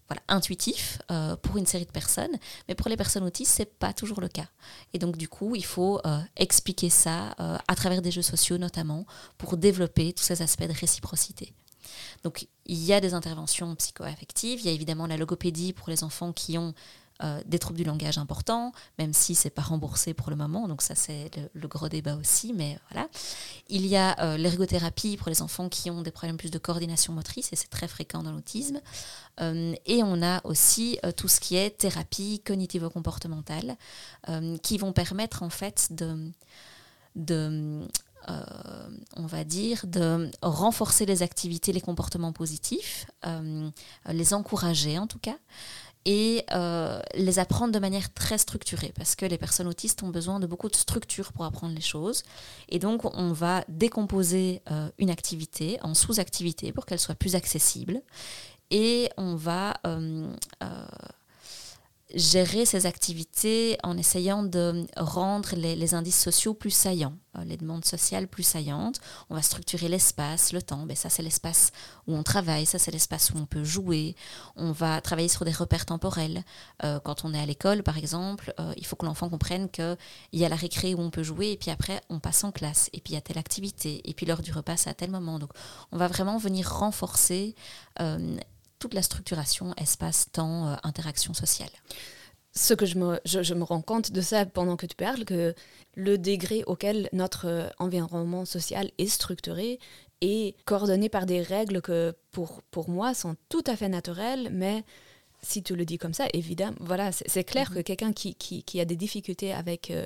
voilà, 0.07 0.21
intuitif 0.27 0.99
euh, 1.11 1.35
pour 1.35 1.57
une 1.57 1.65
série 1.65 1.85
de 1.85 1.91
personnes, 1.91 2.37
mais 2.67 2.75
pour 2.75 2.89
les 2.89 2.97
personnes 2.97 3.23
autistes, 3.23 3.53
c'est 3.53 3.77
pas 3.77 3.93
toujours 3.93 4.21
le 4.21 4.29
cas. 4.29 4.47
Et 4.93 4.99
donc 4.99 5.17
du 5.17 5.27
coup, 5.27 5.55
il 5.55 5.65
faut 5.65 5.99
euh, 6.05 6.19
expliquer 6.35 6.89
ça 6.89 7.35
euh, 7.39 7.57
à 7.67 7.75
travers 7.75 8.01
des 8.01 8.11
jeux 8.11 8.21
sociaux 8.21 8.57
notamment 8.57 9.05
pour 9.37 9.57
développer 9.57 10.13
tous 10.13 10.23
ces 10.23 10.41
aspects 10.41 10.67
de 10.67 10.73
réciprocité. 10.73 11.53
Donc 12.23 12.47
il 12.65 12.83
y 12.83 12.93
a 12.93 13.01
des 13.01 13.13
interventions 13.13 13.75
psychoaffectives, 13.75 14.59
il 14.61 14.65
y 14.65 14.69
a 14.69 14.73
évidemment 14.73 15.07
la 15.07 15.17
logopédie 15.17 15.73
pour 15.73 15.89
les 15.89 16.03
enfants 16.03 16.33
qui 16.33 16.57
ont 16.57 16.73
des 17.45 17.59
troubles 17.59 17.77
du 17.77 17.83
langage 17.83 18.17
importants, 18.17 18.71
même 18.99 19.13
si 19.13 19.35
c'est 19.35 19.49
pas 19.49 19.61
remboursé 19.61 20.13
pour 20.13 20.29
le 20.29 20.35
moment, 20.35 20.67
donc 20.67 20.81
ça 20.81 20.95
c'est 20.95 21.31
le, 21.53 21.67
gros 21.67 21.89
débat 21.89 22.15
aussi, 22.15 22.53
mais 22.53 22.77
voilà. 22.91 23.07
Il 23.69 23.85
y 23.87 23.95
a 23.95 24.37
l'ergothérapie 24.37 25.17
pour 25.17 25.29
les 25.29 25.41
enfants 25.41 25.69
qui 25.69 25.89
ont 25.89 26.01
des 26.01 26.11
problèmes 26.11 26.37
plus 26.37 26.51
de 26.51 26.59
coordination 26.59 27.13
motrice, 27.13 27.51
et 27.53 27.55
c'est 27.55 27.69
très 27.69 27.87
fréquent 27.87 28.23
dans 28.23 28.31
l'autisme. 28.31 28.79
et 29.39 30.03
on 30.03 30.21
a 30.21 30.41
aussi 30.45 30.99
tout 31.15 31.27
ce 31.27 31.39
qui 31.39 31.55
est 31.55 31.77
thérapie 31.77 32.41
cognitivo-comportementale, 32.45 33.77
qui 34.61 34.77
vont 34.77 34.93
permettre 34.93 35.43
en 35.43 35.49
fait 35.49 35.89
de 35.91 37.87
euh, 38.29 38.89
on 39.15 39.25
va 39.25 39.45
dire, 39.45 39.85
de 39.87 40.29
renforcer 40.41 41.05
les 41.05 41.23
activités, 41.23 41.71
les 41.71 41.79
comportements 41.79 42.33
positifs, 42.33 43.05
euh, 43.25 43.69
les 44.09 44.33
encourager 44.33 44.99
en 44.99 45.07
tout 45.07 45.19
cas, 45.19 45.37
et 46.07 46.45
euh, 46.53 47.01
les 47.15 47.37
apprendre 47.37 47.73
de 47.73 47.79
manière 47.79 48.13
très 48.13 48.37
structurée, 48.37 48.93
parce 48.95 49.15
que 49.15 49.25
les 49.25 49.37
personnes 49.37 49.67
autistes 49.67 50.01
ont 50.03 50.07
besoin 50.07 50.39
de 50.39 50.47
beaucoup 50.47 50.69
de 50.69 50.75
structure 50.75 51.33
pour 51.33 51.43
apprendre 51.43 51.75
les 51.75 51.81
choses. 51.81 52.23
Et 52.69 52.79
donc, 52.79 53.03
on 53.03 53.33
va 53.33 53.65
décomposer 53.67 54.61
une 54.99 55.09
activité 55.09 55.77
en 55.81 55.93
sous-activités 55.93 56.71
pour 56.71 56.85
qu'elle 56.85 56.99
soit 56.99 57.15
plus 57.15 57.35
accessible. 57.35 58.01
Et 58.71 59.09
on 59.17 59.35
va 59.35 59.73
gérer 62.15 62.65
ces 62.65 62.85
activités 62.85 63.77
en 63.83 63.97
essayant 63.97 64.43
de 64.43 64.87
rendre 64.95 65.55
les, 65.55 65.93
indices 65.93 66.19
sociaux 66.19 66.53
plus 66.53 66.71
saillants, 66.71 67.17
euh, 67.37 67.43
les 67.43 67.57
demandes 67.57 67.83
sociales 67.83 68.27
plus 68.27 68.43
saillantes. 68.43 68.99
On 69.29 69.35
va 69.35 69.41
structurer 69.41 69.89
l'espace, 69.89 70.53
le 70.53 70.61
temps. 70.61 70.85
Ben 70.85 70.95
ça, 70.95 71.09
c'est 71.09 71.21
l'espace 71.21 71.71
où 72.07 72.15
on 72.15 72.23
travaille, 72.23 72.65
ça, 72.65 72.79
c'est 72.79 72.91
l'espace 72.91 73.31
où 73.31 73.37
on 73.37 73.45
peut 73.45 73.63
jouer. 73.63 74.15
On 74.55 74.71
va 74.71 75.01
travailler 75.01 75.27
sur 75.27 75.43
des 75.43 75.51
repères 75.51 75.85
temporels. 75.85 76.43
Euh, 76.83 76.99
quand 77.01 77.25
on 77.25 77.33
est 77.33 77.39
à 77.39 77.45
l'école, 77.45 77.83
par 77.83 77.97
exemple, 77.97 78.53
euh, 78.59 78.73
il 78.77 78.85
faut 78.85 78.95
que 78.95 79.05
l'enfant 79.05 79.29
comprenne 79.29 79.69
qu'il 79.69 79.97
y 80.31 80.45
a 80.45 80.49
la 80.49 80.55
récré 80.55 80.93
où 80.93 81.01
on 81.01 81.09
peut 81.09 81.23
jouer, 81.23 81.51
et 81.51 81.57
puis 81.57 81.71
après, 81.71 82.01
on 82.09 82.19
passe 82.19 82.43
en 82.45 82.51
classe, 82.51 82.89
et 82.93 83.01
puis 83.01 83.13
il 83.13 83.15
y 83.15 83.19
a 83.19 83.21
telle 83.21 83.37
activité, 83.37 84.01
et 84.05 84.13
puis 84.13 84.25
l'heure 84.25 84.41
du 84.41 84.53
repas, 84.53 84.77
c'est 84.77 84.89
à 84.89 84.93
tel 84.93 85.11
moment. 85.11 85.39
Donc, 85.39 85.51
on 85.91 85.97
va 85.97 86.07
vraiment 86.07 86.37
venir 86.37 86.71
renforcer 86.71 87.55
toute 88.79 88.93
la 88.93 89.01
structuration 89.01 89.73
espace-temps, 89.77 90.67
euh, 90.67 90.75
interaction 90.83 91.33
sociale. 91.33 91.69
Ce 92.53 92.73
que 92.73 92.85
je 92.85 92.97
me, 92.97 93.19
je, 93.25 93.53
me, 93.53 93.63
rends 93.63 93.81
compte 93.81 94.11
de 94.11 94.21
ça 94.21 94.45
pendant 94.45 94.77
que 94.77 94.87
tu 94.87 94.95
parles, 94.95 95.25
que 95.25 95.53
le 95.95 96.17
degré 96.17 96.63
auquel 96.65 97.09
notre 97.13 97.47
euh, 97.47 97.69
environnement 97.77 98.45
social 98.45 98.91
est 98.97 99.07
structuré 99.07 99.79
est 100.21 100.55
coordonné 100.65 101.09
par 101.09 101.27
des 101.27 101.41
règles 101.41 101.81
que 101.81 102.15
pour, 102.31 102.63
pour 102.71 102.89
moi 102.89 103.13
sont 103.13 103.35
tout 103.49 103.63
à 103.67 103.75
fait 103.75 103.89
naturelles, 103.89 104.49
mais 104.51 104.83
si 105.43 105.61
tu 105.61 105.75
le 105.75 105.85
dis 105.85 105.99
comme 105.99 106.13
ça, 106.13 106.25
évidemment, 106.33 106.77
voilà, 106.79 107.11
c'est 107.11 107.43
clair 107.43 107.69
mm-hmm. 107.69 107.75
que 107.75 107.81
quelqu'un 107.81 108.13
qui, 108.13 108.33
qui, 108.33 108.63
qui, 108.63 108.79
a 108.79 108.85
des 108.85 108.95
difficultés 108.95 109.53
avec 109.53 109.91
euh, 109.91 110.05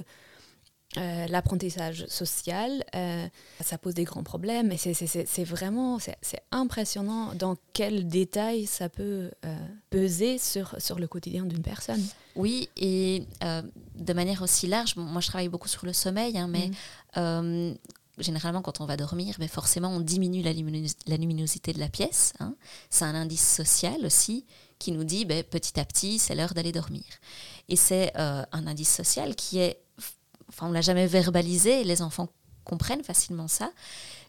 euh, 0.98 1.26
l'apprentissage 1.28 2.06
social, 2.08 2.84
euh, 2.96 3.26
ça 3.62 3.78
pose 3.78 3.94
des 3.94 4.04
grands 4.04 4.24
problèmes 4.24 4.74
et 4.74 4.78
c'est 4.78 5.44
vraiment 5.46 6.00
c'est 6.00 6.42
impressionnant 6.52 7.34
dans 7.34 7.56
quel 7.72 8.10
détail 8.10 8.66
ça 8.66 8.90
peut 8.90 9.32
euh, 9.46 9.58
peser 9.90 10.38
sur, 10.38 10.76
sur 10.80 11.00
le 11.00 11.08
quotidien 11.08 11.46
d'une 11.46 11.62
personne. 11.62 12.04
Oui, 12.36 12.68
et 12.76 13.26
de 13.96 14.14
manière 14.14 14.42
aussi 14.42 14.68
large, 14.68 14.98
moi 14.98 15.22
je 15.22 15.28
travaille 15.28 15.48
beaucoup 15.48 15.70
sur 15.70 15.86
le 15.86 15.94
sommeil, 15.94 16.38
hein, 16.38 16.50
mais 16.50 16.72
mm. 17.16 17.76
généralement 18.18 18.62
quand 18.62 18.82
on 18.82 18.86
va 18.86 18.98
dormir, 18.98 19.36
mais 19.40 19.46
ben, 19.46 19.50
forcément 19.50 19.90
on 19.90 20.02
diminue 20.02 20.42
la, 20.42 20.52
la 21.08 21.18
luminosité 21.18 21.72
de 21.72 21.80
la 21.80 21.88
pièce. 21.88 22.34
Hein. 22.42 22.56
C'est 22.90 23.06
un 23.06 23.16
indice 23.16 23.56
social 23.56 24.06
aussi 24.06 24.46
qui 24.78 24.92
nous 24.92 25.06
dit 25.06 25.24
ben, 25.24 25.42
petit 25.42 25.80
à 25.80 25.86
petit 25.86 26.20
c'est 26.20 26.36
l'heure 26.36 26.54
d'aller 26.54 26.74
dormir. 26.74 27.06
Et 27.70 27.78
c'est 27.78 28.12
un 28.18 28.68
indice 28.68 28.94
social 28.94 29.36
qui 29.36 29.60
est 29.60 29.80
enfin 30.52 30.68
on 30.68 30.72
l'a 30.72 30.82
jamais 30.82 31.08
verbalisé, 31.08 31.84
les 31.84 32.02
enfants 32.02 32.30
comprennent 32.64 33.04
facilement 33.04 33.48
ça. 33.48 33.72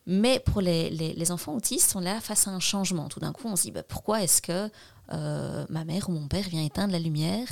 Mais 0.06 0.40
pour 0.40 0.60
les, 0.60 0.90
les, 0.90 1.30
enfants 1.30 1.54
autistes, 1.54 1.94
on 1.94 2.02
est 2.02 2.06
là 2.06 2.20
face 2.20 2.48
à 2.48 2.50
un 2.50 2.60
changement. 2.60 3.08
Tout 3.08 3.20
d'un 3.20 3.32
coup, 3.32 3.46
on 3.46 3.54
se 3.54 3.62
dit 3.62 3.70
bah, 3.70 3.84
pourquoi 3.84 4.22
est-ce 4.22 4.42
que 4.42 4.68
euh, 5.12 5.66
ma 5.68 5.84
mère 5.84 6.08
ou 6.08 6.12
mon 6.12 6.26
père 6.26 6.48
vient 6.48 6.64
éteindre 6.64 6.92
la 6.92 6.98
lumière 6.98 7.46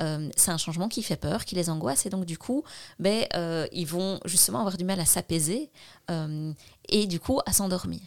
euh, 0.00 0.28
C'est 0.36 0.50
un 0.50 0.58
changement 0.58 0.88
qui 0.88 1.02
fait 1.02 1.16
peur, 1.16 1.44
qui 1.44 1.54
les 1.54 1.70
angoisse. 1.70 2.04
Et 2.04 2.10
donc, 2.10 2.24
du 2.24 2.36
coup, 2.36 2.64
ben, 2.98 3.24
euh, 3.34 3.66
ils 3.72 3.86
vont 3.86 4.18
justement 4.24 4.58
avoir 4.60 4.76
du 4.76 4.84
mal 4.84 4.98
à 5.00 5.04
s'apaiser 5.04 5.70
et 6.88 7.06
du 7.06 7.18
coup 7.18 7.40
à 7.46 7.52
s'endormir. 7.52 8.02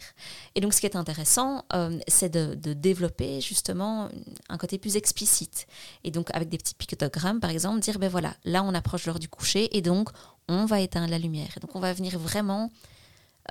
Et 0.54 0.60
donc, 0.60 0.72
ce 0.72 0.80
qui 0.80 0.86
est 0.86 0.96
intéressant, 0.96 1.64
c'est 2.08 2.30
de, 2.30 2.54
de, 2.54 2.72
développer 2.72 3.40
justement 3.40 4.08
un 4.48 4.56
côté 4.56 4.78
plus 4.78 4.96
explicite. 4.96 5.66
Et 6.04 6.10
donc, 6.10 6.30
avec 6.32 6.48
des 6.48 6.58
petits 6.58 6.74
pictogrammes, 6.74 7.40
par 7.40 7.50
exemple, 7.50 7.80
dire 7.80 7.98
ben 7.98 8.08
voilà, 8.08 8.34
là, 8.44 8.62
on 8.62 8.74
approche 8.74 9.06
l'heure 9.06 9.18
du 9.18 9.28
coucher 9.28 9.76
et 9.76 9.82
donc 9.82 10.10
on 10.48 10.64
va 10.64 10.80
éteindre 10.80 11.10
la 11.10 11.18
lumière. 11.18 11.50
Et 11.56 11.60
donc, 11.60 11.74
on 11.76 11.80
va 11.80 11.92
venir 11.92 12.18
vraiment 12.18 12.70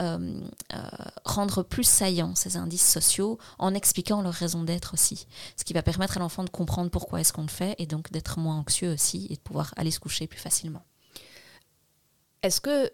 euh, 0.01 0.39
euh, 0.73 0.77
rendre 1.25 1.63
plus 1.63 1.83
saillants 1.83 2.35
ces 2.35 2.57
indices 2.57 2.89
sociaux 2.89 3.37
en 3.57 3.73
expliquant 3.73 4.21
leur 4.21 4.33
raison 4.33 4.63
d'être 4.63 4.93
aussi. 4.93 5.27
Ce 5.57 5.63
qui 5.63 5.73
va 5.73 5.83
permettre 5.83 6.17
à 6.17 6.19
l'enfant 6.19 6.43
de 6.43 6.49
comprendre 6.49 6.89
pourquoi 6.89 7.19
est-ce 7.19 7.33
qu'on 7.33 7.41
le 7.41 7.49
fait 7.49 7.75
et 7.79 7.85
donc 7.85 8.11
d'être 8.11 8.39
moins 8.39 8.57
anxieux 8.57 8.93
aussi 8.93 9.27
et 9.29 9.35
de 9.35 9.39
pouvoir 9.41 9.73
aller 9.75 9.91
se 9.91 9.99
coucher 9.99 10.27
plus 10.27 10.39
facilement. 10.39 10.83
Est-ce 12.43 12.61
que 12.61 12.91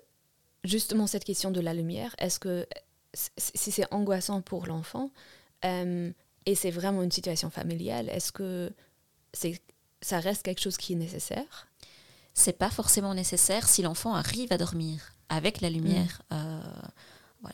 justement 0.63 1.07
cette 1.07 1.25
question 1.25 1.51
de 1.51 1.61
la 1.61 1.73
lumière, 1.73 2.15
est-ce 2.17 2.39
que 2.39 2.67
si 3.13 3.71
c'est 3.71 3.93
angoissant 3.93 4.41
pour 4.41 4.65
l'enfant 4.65 5.11
euh, 5.63 6.11
et 6.45 6.55
c'est 6.55 6.71
vraiment 6.71 7.03
une 7.03 7.11
situation 7.11 7.49
familiale, 7.49 8.09
est-ce 8.09 8.31
que 8.31 8.71
c'est 9.33 9.61
ça 10.01 10.19
reste 10.19 10.43
quelque 10.43 10.61
chose 10.61 10.77
qui 10.77 10.93
est 10.93 10.97
nécessaire? 10.97 11.67
C'est 12.35 12.57
pas 12.57 12.69
forcément 12.69 13.15
nécessaire 13.15 13.67
si 13.67 13.81
l'enfant 13.81 14.13
arrive 14.13 14.51
à 14.53 14.57
dormir 14.57 15.13
avec 15.29 15.61
la 15.61 15.71
lumière. 15.71 16.21
Mm. 16.29 16.35
Euh, 16.35 16.59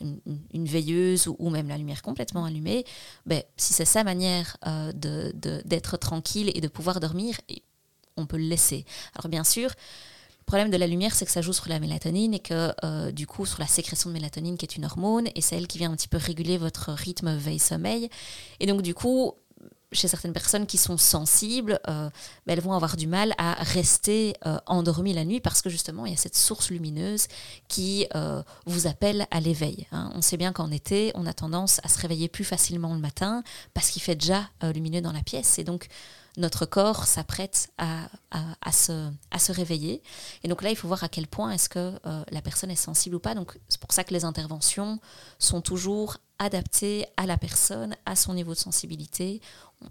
une, 0.00 0.64
veilleuse 0.64 1.26
ou, 1.26 1.50
même 1.50 1.68
la 1.68 1.76
lumière 1.76 2.00
complètement 2.00 2.46
allumée, 2.46 2.84
ben, 3.26 3.42
si 3.58 3.74
c'est 3.74 3.84
sa 3.84 4.04
manière 4.04 4.56
euh, 4.66 4.90
d'être 4.94 5.98
tranquille 5.98 6.50
et 6.54 6.62
de 6.62 6.68
pouvoir 6.68 6.98
dormir, 6.98 7.38
on 8.16 8.24
peut 8.24 8.38
le 8.38 8.44
laisser. 8.44 8.86
Alors 9.14 9.28
bien 9.28 9.44
sûr, 9.44 9.70
le 10.42 10.44
problème 10.44 10.70
de 10.70 10.76
la 10.76 10.86
lumière, 10.86 11.14
c'est 11.14 11.24
que 11.24 11.30
ça 11.30 11.40
joue 11.40 11.52
sur 11.52 11.68
la 11.68 11.78
mélatonine 11.78 12.34
et 12.34 12.40
que 12.40 12.72
euh, 12.84 13.12
du 13.12 13.26
coup 13.26 13.46
sur 13.46 13.60
la 13.60 13.66
sécrétion 13.66 14.10
de 14.10 14.14
mélatonine 14.14 14.56
qui 14.56 14.66
est 14.66 14.76
une 14.76 14.84
hormone 14.84 15.28
et 15.34 15.40
c'est 15.40 15.56
elle 15.56 15.68
qui 15.68 15.78
vient 15.78 15.92
un 15.92 15.96
petit 15.96 16.08
peu 16.08 16.16
réguler 16.16 16.58
votre 16.58 16.90
rythme 16.92 17.34
veille-sommeil. 17.36 18.10
Et 18.60 18.66
donc 18.66 18.82
du 18.82 18.94
coup, 18.94 19.34
chez 19.92 20.08
certaines 20.08 20.32
personnes 20.32 20.66
qui 20.66 20.78
sont 20.78 20.96
sensibles, 20.96 21.80
euh, 21.88 22.10
elles 22.46 22.60
vont 22.60 22.72
avoir 22.72 22.96
du 22.96 23.06
mal 23.06 23.34
à 23.38 23.54
rester 23.54 24.34
euh, 24.46 24.58
endormies 24.66 25.12
la 25.12 25.24
nuit 25.24 25.40
parce 25.40 25.62
que 25.62 25.70
justement, 25.70 26.06
il 26.06 26.12
y 26.12 26.14
a 26.14 26.18
cette 26.18 26.36
source 26.36 26.70
lumineuse 26.70 27.26
qui 27.68 28.06
euh, 28.14 28.42
vous 28.66 28.86
appelle 28.86 29.26
à 29.30 29.40
l'éveil. 29.40 29.86
Hein. 29.92 30.10
On 30.14 30.22
sait 30.22 30.36
bien 30.36 30.52
qu'en 30.52 30.70
été, 30.70 31.12
on 31.14 31.26
a 31.26 31.32
tendance 31.32 31.80
à 31.84 31.88
se 31.88 31.98
réveiller 32.00 32.28
plus 32.28 32.44
facilement 32.44 32.94
le 32.94 33.00
matin 33.00 33.42
parce 33.74 33.90
qu'il 33.90 34.02
fait 34.02 34.16
déjà 34.16 34.48
lumineux 34.74 35.00
dans 35.00 35.12
la 35.12 35.22
pièce. 35.22 35.58
Et 35.58 35.64
donc, 35.64 35.88
notre 36.38 36.64
corps 36.64 37.04
s'apprête 37.04 37.70
à, 37.76 38.08
à, 38.30 38.72
se, 38.72 39.10
à 39.30 39.38
se 39.38 39.52
réveiller. 39.52 40.02
Et 40.42 40.48
donc 40.48 40.62
là, 40.62 40.70
il 40.70 40.76
faut 40.76 40.88
voir 40.88 41.04
à 41.04 41.08
quel 41.08 41.26
point 41.26 41.50
est-ce 41.50 41.68
que 41.68 41.92
la 42.30 42.40
personne 42.40 42.70
est 42.70 42.76
sensible 42.76 43.16
ou 43.16 43.20
pas. 43.20 43.34
Donc 43.34 43.58
c'est 43.68 43.80
pour 43.80 43.92
ça 43.92 44.02
que 44.02 44.14
les 44.14 44.24
interventions 44.24 44.98
sont 45.38 45.60
toujours 45.60 46.18
adaptées 46.42 47.06
à 47.16 47.26
la 47.26 47.38
personne, 47.38 47.96
à 48.04 48.16
son 48.16 48.34
niveau 48.34 48.52
de 48.52 48.58
sensibilité 48.58 49.40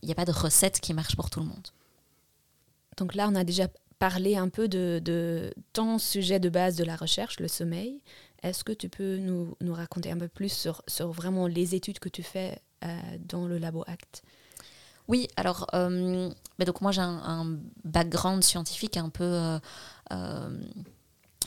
il 0.01 0.05
n'y 0.05 0.11
a 0.11 0.15
pas 0.15 0.25
de 0.25 0.31
recette 0.31 0.79
qui 0.79 0.93
marche 0.93 1.15
pour 1.15 1.29
tout 1.29 1.39
le 1.39 1.45
monde. 1.45 1.67
Donc 2.97 3.15
là, 3.15 3.27
on 3.29 3.35
a 3.35 3.43
déjà 3.43 3.67
parlé 3.99 4.35
un 4.35 4.49
peu 4.49 4.67
de, 4.67 5.53
ton 5.73 5.97
sujet 5.97 6.39
de 6.39 6.49
base 6.49 6.75
de 6.75 6.83
la 6.83 6.95
recherche, 6.95 7.39
le 7.39 7.47
sommeil. 7.47 8.01
Est-ce 8.43 8.63
que 8.63 8.71
tu 8.71 8.89
peux 8.89 9.17
nous, 9.17 9.55
raconter 9.73 10.11
un 10.11 10.17
peu 10.17 10.27
plus 10.27 10.69
sur, 10.87 11.11
vraiment 11.11 11.47
les 11.47 11.75
études 11.75 11.99
que 11.99 12.09
tu 12.09 12.23
fais 12.23 12.59
euh, 12.83 12.97
dans 13.19 13.45
le 13.45 13.59
Labo 13.59 13.83
Act 13.87 14.23
Oui, 15.07 15.27
alors, 15.35 15.67
euh, 15.73 16.29
donc 16.59 16.81
moi 16.81 16.91
j'ai 16.91 17.01
un, 17.01 17.59
background 17.83 18.43
scientifique 18.43 18.97
un 18.97 19.09
peu... 19.09 19.59
Euh, 20.11 20.49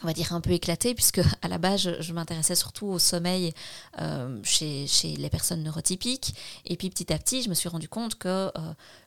on 0.03 0.07
va 0.07 0.13
dire 0.13 0.33
un 0.33 0.41
peu 0.41 0.51
éclaté 0.51 0.95
puisque 0.95 1.21
à 1.43 1.49
la 1.49 1.59
base 1.59 2.01
je, 2.01 2.13
m'intéressais 2.13 2.55
surtout 2.55 2.87
au 2.87 2.99
sommeil 2.99 3.53
euh, 4.01 4.39
chez, 4.43 4.87
chez, 4.87 5.17
les 5.17 5.31
personnes 5.31 5.63
neurotypiques 5.63 6.35
et 6.65 6.77
puis 6.77 6.91
petit 6.91 7.13
à 7.13 7.19
petit 7.19 7.43
je 7.43 7.49
me 7.49 7.55
suis 7.55 7.69
rendu 7.69 7.89
compte 7.89 8.17
que 8.17 8.29
euh, 8.29 8.51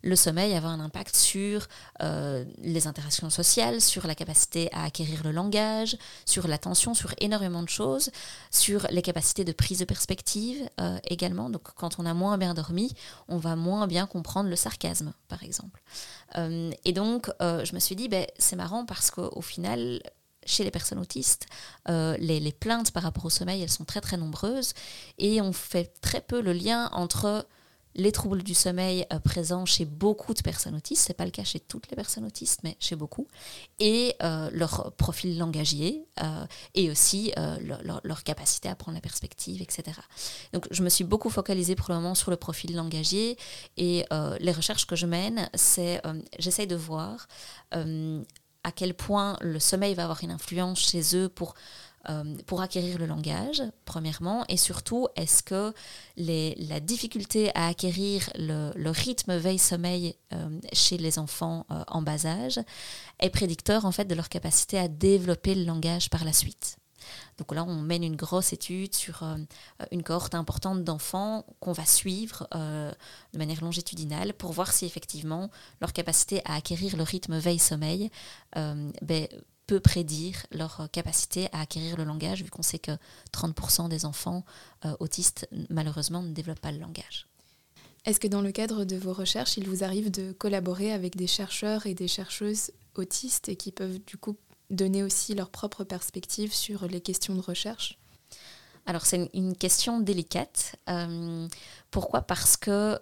le 0.01 0.15
sommeil 0.15 0.53
avait 0.53 0.67
un 0.67 0.79
impact 0.79 1.15
sur 1.15 1.67
euh, 2.01 2.45
les 2.59 2.87
interactions 2.87 3.29
sociales, 3.29 3.81
sur 3.81 4.07
la 4.07 4.15
capacité 4.15 4.69
à 4.71 4.85
acquérir 4.85 5.23
le 5.23 5.31
langage, 5.31 5.97
sur 6.25 6.47
l'attention, 6.47 6.93
sur 6.93 7.13
énormément 7.19 7.63
de 7.63 7.69
choses, 7.69 8.09
sur 8.51 8.87
les 8.89 9.01
capacités 9.01 9.43
de 9.43 9.51
prise 9.51 9.79
de 9.79 9.85
perspective 9.85 10.69
également. 11.05 11.49
Donc 11.49 11.63
quand 11.75 11.99
on 11.99 12.05
a 12.05 12.13
moins 12.13 12.37
bien 12.37 12.53
dormi, 12.53 12.93
on 13.27 13.37
va 13.37 13.55
moins 13.55 13.87
bien 13.87 14.07
comprendre 14.07 14.49
le 14.49 14.55
sarcasme 14.55 15.13
par 15.27 15.43
exemple. 15.43 15.81
et 16.37 16.93
donc 16.93 17.29
je 17.39 17.73
me 17.73 17.79
suis 17.79 17.95
dit 17.95 18.07
ben, 18.07 18.25
c'est 18.37 18.55
marrant 18.55 18.85
parce 18.85 19.11
qu'au 19.11 19.41
final 19.41 20.01
chez 20.47 20.63
les 20.63 20.71
personnes 20.71 20.99
autistes, 20.99 21.45
euh, 21.89 22.17
les, 22.17 22.51
plaintes 22.51 22.91
par 22.91 23.03
rapport 23.03 23.25
au 23.25 23.29
sommeil, 23.29 23.61
elles 23.61 23.69
sont 23.69 23.85
très 23.85 24.01
très 24.01 24.17
nombreuses. 24.17 24.73
Et 25.19 25.41
on 25.41 25.53
fait 25.53 25.93
très 26.01 26.21
peu 26.21 26.41
le 26.41 26.53
lien 26.53 26.89
entre 26.93 27.45
les 27.95 28.11
troubles 28.11 28.43
du 28.43 28.53
sommeil 28.53 29.07
euh, 29.11 29.17
présents 29.17 29.65
chez 29.65 29.83
beaucoup 29.83 30.35
de 30.35 30.41
personnes 30.41 30.75
autistes, 30.75 31.03
c'est 31.07 31.15
pas 31.15 31.25
le 31.25 31.31
cas 31.31 31.43
chez 31.43 31.59
toutes 31.59 31.89
les 31.89 31.95
personnes 31.95 32.25
autistes, 32.25 32.59
mais 32.63 32.77
chez 32.79 32.95
beaucoup, 32.95 33.27
et 33.79 34.15
euh, 34.21 34.51
leur 34.53 34.93
profil 34.93 35.37
langagier, 35.37 36.05
et 36.75 36.91
aussi 36.91 37.33
leur, 37.61 38.01
leur, 38.03 38.23
capacité 38.23 38.69
à 38.69 38.75
prendre 38.75 38.95
la 38.95 39.01
perspective, 39.01 39.61
etc. 39.61 39.97
Donc 40.53 40.67
je 40.69 40.83
me 40.83 40.89
suis 40.89 41.03
beaucoup 41.03 41.29
focalisée 41.29 41.75
pour 41.75 41.89
le 41.89 41.95
moment 41.95 42.13
sur 42.13 42.29
le 42.29 42.37
profil 42.37 42.75
langagier, 42.75 43.37
et 43.77 44.05
les 44.39 44.51
recherches 44.51 44.85
que 44.85 44.95
je 44.95 45.07
mène, 45.07 45.49
c'est 45.55 46.01
j'essaye 46.37 46.67
de 46.67 46.75
voir 46.75 47.27
à 48.63 48.71
quel 48.71 48.93
point 48.93 49.37
le 49.41 49.59
sommeil 49.59 49.93
va 49.93 50.03
avoir 50.03 50.23
une 50.23 50.31
influence 50.31 50.79
chez 50.79 51.15
eux 51.15 51.29
pour 51.29 51.53
euh, 52.09 52.35
acquérir 52.59 52.97
le 52.97 53.05
langage, 53.05 53.61
premièrement, 53.85 54.45
et 54.47 54.57
surtout, 54.57 55.07
est-ce 55.15 55.43
que 55.43 55.73
la 56.15 56.79
difficulté 56.79 57.51
à 57.53 57.67
acquérir 57.67 58.29
le, 58.35 58.89
rythme 58.89 59.35
veille-sommeil 59.35 60.15
euh, 60.33 60.59
chez 60.73 60.97
les 60.97 61.19
enfants 61.19 61.65
euh, 61.69 61.83
en 61.87 62.01
bas 62.01 62.25
âge 62.25 62.59
est 63.19 63.29
prédicteur 63.29 63.85
en 63.85 63.91
fait 63.91 64.05
de 64.05 64.15
leur 64.15 64.29
capacité 64.29 64.79
à 64.79 64.87
développer 64.87 65.53
le 65.53 65.65
langage 65.65 66.09
par 66.09 66.23
la 66.23 66.33
suite 66.33 66.77
donc 67.37 67.53
là, 67.53 67.63
on 67.63 67.75
mène 67.75 68.03
une 68.03 68.15
grosse 68.15 68.53
étude 68.53 68.95
sur 68.95 69.23
une 69.91 70.03
cohorte 70.03 70.35
importante 70.35 70.83
d'enfants 70.83 71.45
qu'on 71.59 71.71
va 71.71 71.85
suivre 71.85 72.47
de 72.53 73.37
manière 73.37 73.61
longitudinale 73.61 74.33
pour 74.33 74.51
voir 74.51 74.71
si 74.73 74.85
effectivement 74.85 75.49
leur 75.81 75.93
capacité 75.93 76.41
à 76.45 76.55
acquérir 76.55 76.97
le 76.97 77.03
rythme 77.03 77.37
veille-sommeil 77.37 78.09
ben, 78.55 79.27
peut 79.67 79.79
prédire 79.81 80.45
leur 80.51 80.81
euh, 80.81 80.87
capacité 80.87 81.49
à 81.51 81.61
acquérir 81.61 81.97
le 81.97 82.05
langage, 82.05 82.41
vu 82.41 82.49
qu'on 82.49 82.63
sait 82.63 82.79
que 82.79 82.93
30% 83.33 83.89
des 83.89 84.05
enfants 84.05 84.43
euh, 84.85 84.95
autistes, 84.99 85.47
malheureusement, 85.69 86.23
ne 86.23 86.31
développent 86.31 86.61
pas 86.61 86.71
le 86.71 86.79
langage. 86.79 87.27
Est-ce 88.05 88.21
que 88.21 88.27
dans 88.27 88.41
le 88.41 88.53
cadre 88.53 88.85
de 88.85 88.95
vos 88.95 89.11
recherches, 89.11 89.57
il 89.57 89.67
vous 89.67 89.83
arrive 89.83 90.09
de 90.09 90.31
collaborer 90.31 90.93
avec 90.93 91.17
des 91.17 91.27
chercheurs 91.27 91.85
et 91.85 91.93
des 91.93 92.07
chercheuses 92.07 92.71
autistes 92.95 93.55
qui 93.57 93.71
peuvent 93.71 93.99
du 94.07 94.17
coup 94.17 94.37
donner 94.69 95.03
aussi 95.03 95.33
leur 95.33 95.49
propre 95.49 95.83
perspective 95.83 96.53
sur 96.53 96.87
les 96.87 97.01
questions 97.01 97.35
de 97.35 97.41
recherche 97.41 97.97
Alors 98.85 99.05
c'est 99.05 99.29
une 99.33 99.55
question 99.55 99.99
délicate. 99.99 100.75
Euh, 100.89 101.47
pourquoi? 101.91 102.21
Parce 102.21 102.57
que 102.57 102.97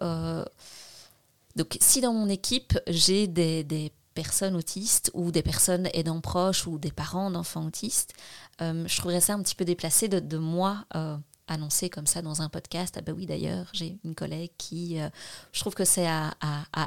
donc, 1.56 1.78
si 1.80 2.02
dans 2.02 2.12
mon 2.12 2.28
équipe, 2.28 2.78
j'ai 2.86 3.26
des, 3.26 3.92
personnes 4.14 4.56
autistes 4.56 5.10
ou 5.12 5.30
des 5.30 5.42
personnes 5.42 5.90
aidant 5.92 6.22
proches 6.22 6.66
ou 6.66 6.78
des 6.78 6.90
parents 6.90 7.30
d'enfants 7.30 7.66
autistes, 7.66 8.14
euh, 8.62 8.86
je 8.86 8.96
trouverais 8.96 9.20
ça 9.20 9.34
un 9.34 9.42
petit 9.42 9.54
peu 9.54 9.66
déplacé 9.66 10.08
de, 10.08 10.38
moi 10.38 10.86
euh, 10.94 11.18
annoncer 11.48 11.90
comme 11.90 12.06
ça 12.06 12.22
dans 12.22 12.42
un 12.42 12.48
podcast. 12.48 12.96
Ah 12.98 13.02
ben 13.02 13.14
oui, 13.16 13.26
d'ailleurs, 13.26 13.66
j'ai 13.72 13.98
une 14.04 14.14
collègue 14.14 14.50
qui, 14.58 15.00
euh, 15.00 15.08
je 15.52 15.60
trouve 15.60 15.74
que 15.74 15.84
c'est 15.84 16.06
à, 16.06 16.34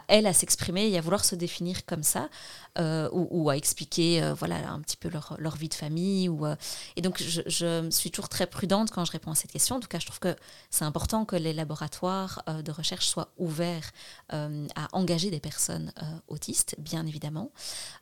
elle 0.07 0.27
à 0.27 0.33
s'exprimer 0.33 0.89
et 0.89 0.97
à 0.97 1.01
vouloir 1.01 1.23
se 1.23 1.35
définir 1.35 1.85
comme 1.85 2.03
ça, 2.03 2.29
euh, 2.77 3.09
ou, 3.11 3.49
à 3.49 3.55
expliquer, 3.55 4.21
euh, 4.21 4.33
voilà, 4.33 4.69
un 4.69 4.81
petit 4.81 4.97
peu 4.97 5.09
leur, 5.09 5.35
leur 5.39 5.55
vie 5.55 5.69
de 5.69 5.73
famille. 5.73 6.27
Ou, 6.29 6.45
et 6.95 7.01
donc, 7.01 7.21
je, 7.21 7.89
suis 7.91 8.11
toujours 8.11 8.29
très 8.29 8.47
prudente 8.47 8.91
quand 8.91 9.05
je 9.05 9.11
réponds 9.11 9.31
à 9.31 9.35
cette 9.35 9.51
question. 9.51 9.77
En 9.77 9.79
tout 9.79 9.87
cas, 9.87 9.99
je 9.99 10.05
trouve 10.05 10.19
que 10.19 10.35
c'est 10.69 10.85
important 10.85 11.25
que 11.25 11.35
les 11.35 11.53
laboratoires 11.53 12.43
de 12.63 12.71
recherche 12.71 13.07
soient 13.07 13.31
ouverts 13.37 13.91
à 14.29 14.87
engager 14.93 15.31
des 15.31 15.39
personnes 15.39 15.91
autistes, 16.27 16.75
bien 16.79 17.05
évidemment. 17.05 17.51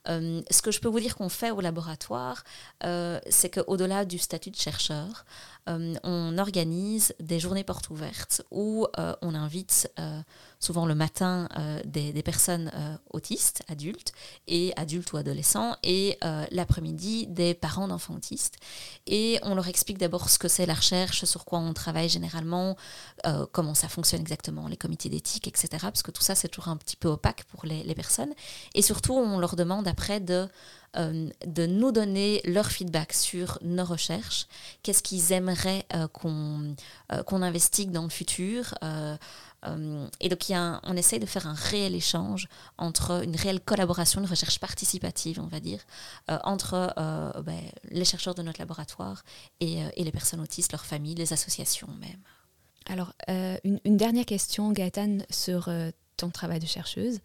ce 0.07 0.61
que 0.61 0.71
je 0.71 0.79
peux 0.79 0.89
vous 0.89 0.99
dire 0.99 1.15
qu'on 1.15 1.29
fait 1.29 1.51
au 1.51 1.61
laboratoire, 1.61 2.43
c'est 2.81 3.49
qu'au-delà 3.49 4.05
du 4.05 4.17
statut 4.17 4.51
de 4.51 4.55
chercheur, 4.55 5.25
on 5.67 6.37
organise 6.47 7.13
des 7.19 7.39
journées 7.39 7.65
portes 7.65 7.89
ouvertes 7.89 8.41
où 8.51 8.87
euh, 8.97 9.13
on 9.21 9.35
invite 9.35 9.91
euh, 9.99 10.21
souvent 10.59 10.85
le 10.85 10.95
matin 10.95 11.49
des, 11.85 12.23
personnes 12.23 12.71
autistes, 13.11 13.63
adultes, 13.67 14.11
et 14.47 14.73
adultes 14.75 15.13
ou 15.13 15.17
adolescents, 15.17 15.75
et 15.83 16.17
l'après-midi 16.49 17.27
des 17.27 17.53
parents 17.53 17.87
d'enfants 17.87 18.15
autistes. 18.15 18.55
Et 19.05 19.37
on 19.43 19.53
leur 19.53 19.67
explique 19.67 19.99
d'abord 19.99 20.31
ce 20.31 20.39
que 20.39 20.47
c'est 20.47 20.65
la 20.65 20.73
recherche, 20.73 21.25
sur 21.25 21.45
quoi 21.45 21.59
on 21.59 21.73
travaille 21.73 22.09
généralement, 22.09 22.75
comment 23.51 23.75
ça 23.75 23.87
fonctionne 23.87 24.21
exactement, 24.21 24.67
les 24.67 24.77
comités 24.77 25.09
d'éthique, 25.09 25.47
etc. 25.47 25.67
Parce 25.79 26.01
que 26.01 26.09
tout 26.09 26.23
ça, 26.23 26.33
c'est 26.33 26.49
toujours 26.49 26.69
un 26.69 26.77
petit 26.77 26.95
peu 26.95 27.07
opaque 27.07 27.43
pour 27.43 27.63
les 27.67 27.95
personnes. 27.95 28.33
Et 28.73 28.81
surtout, 28.81 29.13
on 29.13 29.37
leur 29.37 29.55
demande 29.55 29.87
après 29.87 30.19
de 30.19 30.47
euh, 30.95 31.29
de 31.45 31.65
nous 31.65 31.91
donner 31.91 32.41
leur 32.45 32.67
feedback 32.67 33.11
sur 33.11 33.59
nos 33.61 33.83
recherches, 33.83 34.47
qu'est-ce 34.83 35.03
qu'ils 35.03 35.33
aimeraient 35.33 35.85
euh, 35.93 36.07
qu'on 36.07 36.75
euh, 37.11 37.23
qu'on 37.23 37.41
investigue 37.41 37.91
dans 37.91 38.03
le 38.03 38.09
futur. 38.09 38.73
et 40.21 40.29
donc, 40.29 40.45
on 40.83 40.95
essaye 40.95 41.19
de 41.19 41.25
faire 41.25 41.45
un 41.45 41.53
réel 41.53 41.93
échange 41.93 42.47
entre 42.77 43.23
une 43.23 43.35
réelle 43.35 43.59
collaboration, 43.59 44.21
une 44.21 44.27
recherche 44.27 44.59
participative, 44.59 45.41
on 45.41 45.47
va 45.47 45.59
dire, 45.59 45.81
entre 46.29 46.93
ben, 47.43 47.59
les 47.89 48.05
chercheurs 48.05 48.33
de 48.33 48.41
notre 48.41 48.59
laboratoire 48.59 49.23
et, 49.59 49.83
les 49.97 50.11
personnes 50.11 50.39
autistes, 50.39 50.71
leurs 50.71 50.85
familles, 50.85 51.15
les 51.15 51.33
associations 51.33 51.89
même. 51.99 52.21
Alors, 52.85 53.11
une, 53.27 53.79
une, 53.83 53.97
dernière 53.97 54.25
question, 54.25 54.71
Gaëtan, 54.71 55.17
sur 55.29 55.69
ton 56.15 56.29
travail 56.29 56.59
de 56.59 56.65
chercheuse. 56.65 57.19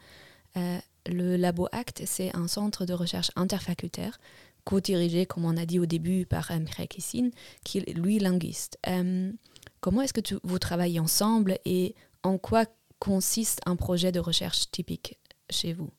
Le 1.07 1.37
Labo 1.37 1.69
Act, 1.73 2.03
c'est 2.07 2.35
un 2.37 2.49
centre 2.49 2.85
de 2.85 2.93
recherche 2.93 3.31
interfacultaire 3.37 4.19
co-dirigé, 4.65 5.27
comme 5.27 5.45
on 5.45 5.57
a 5.57 5.67
dit 5.67 5.79
au 5.79 5.87
début, 5.87 6.27
par 6.27 6.51
M. 6.51 6.67
Kissine, 6.89 7.31
qui 7.65 7.79
est 7.79 7.93
lui 7.95 8.19
linguiste. 8.19 8.79
Euh, 8.87 9.33
comment 9.81 10.03
est-ce 10.03 10.13
que 10.13 10.35
vous 10.45 10.59
travaillez 10.59 11.01
ensemble 11.01 11.59
et 11.65 11.95
en 12.23 12.39
quoi 12.39 12.67
consiste 12.99 13.61
un 13.67 13.77
projet 13.77 14.13
de 14.13 14.21
recherche 14.21 14.71
typique 14.71 15.19
chez 15.51 15.73
vous? 15.73 15.91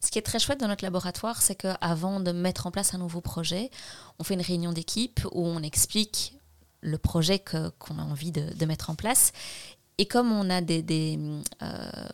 Ce 0.00 0.10
qui 0.10 0.18
est 0.18 0.22
très 0.22 0.38
chouette 0.38 0.60
dans 0.60 0.68
notre 0.68 0.84
laboratoire, 0.84 1.42
c'est 1.42 1.56
qu'avant 1.56 2.20
de 2.20 2.30
mettre 2.30 2.66
en 2.66 2.70
place 2.70 2.94
un 2.94 2.98
nouveau 2.98 3.20
projet, 3.20 3.70
on 4.18 4.24
fait 4.24 4.34
une 4.34 4.40
réunion 4.40 4.72
d'équipe 4.72 5.20
où 5.32 5.44
on 5.44 5.62
explique 5.62 6.34
le 6.80 6.98
projet 6.98 7.40
qu'on 7.40 7.98
a 7.98 8.02
envie 8.02 8.30
de, 8.30 8.64
mettre 8.64 8.90
en 8.90 8.94
place. 8.94 9.32
Et 10.00 10.06
comme 10.06 10.30
on 10.30 10.48
a 10.48 10.60
euh, 10.62 11.10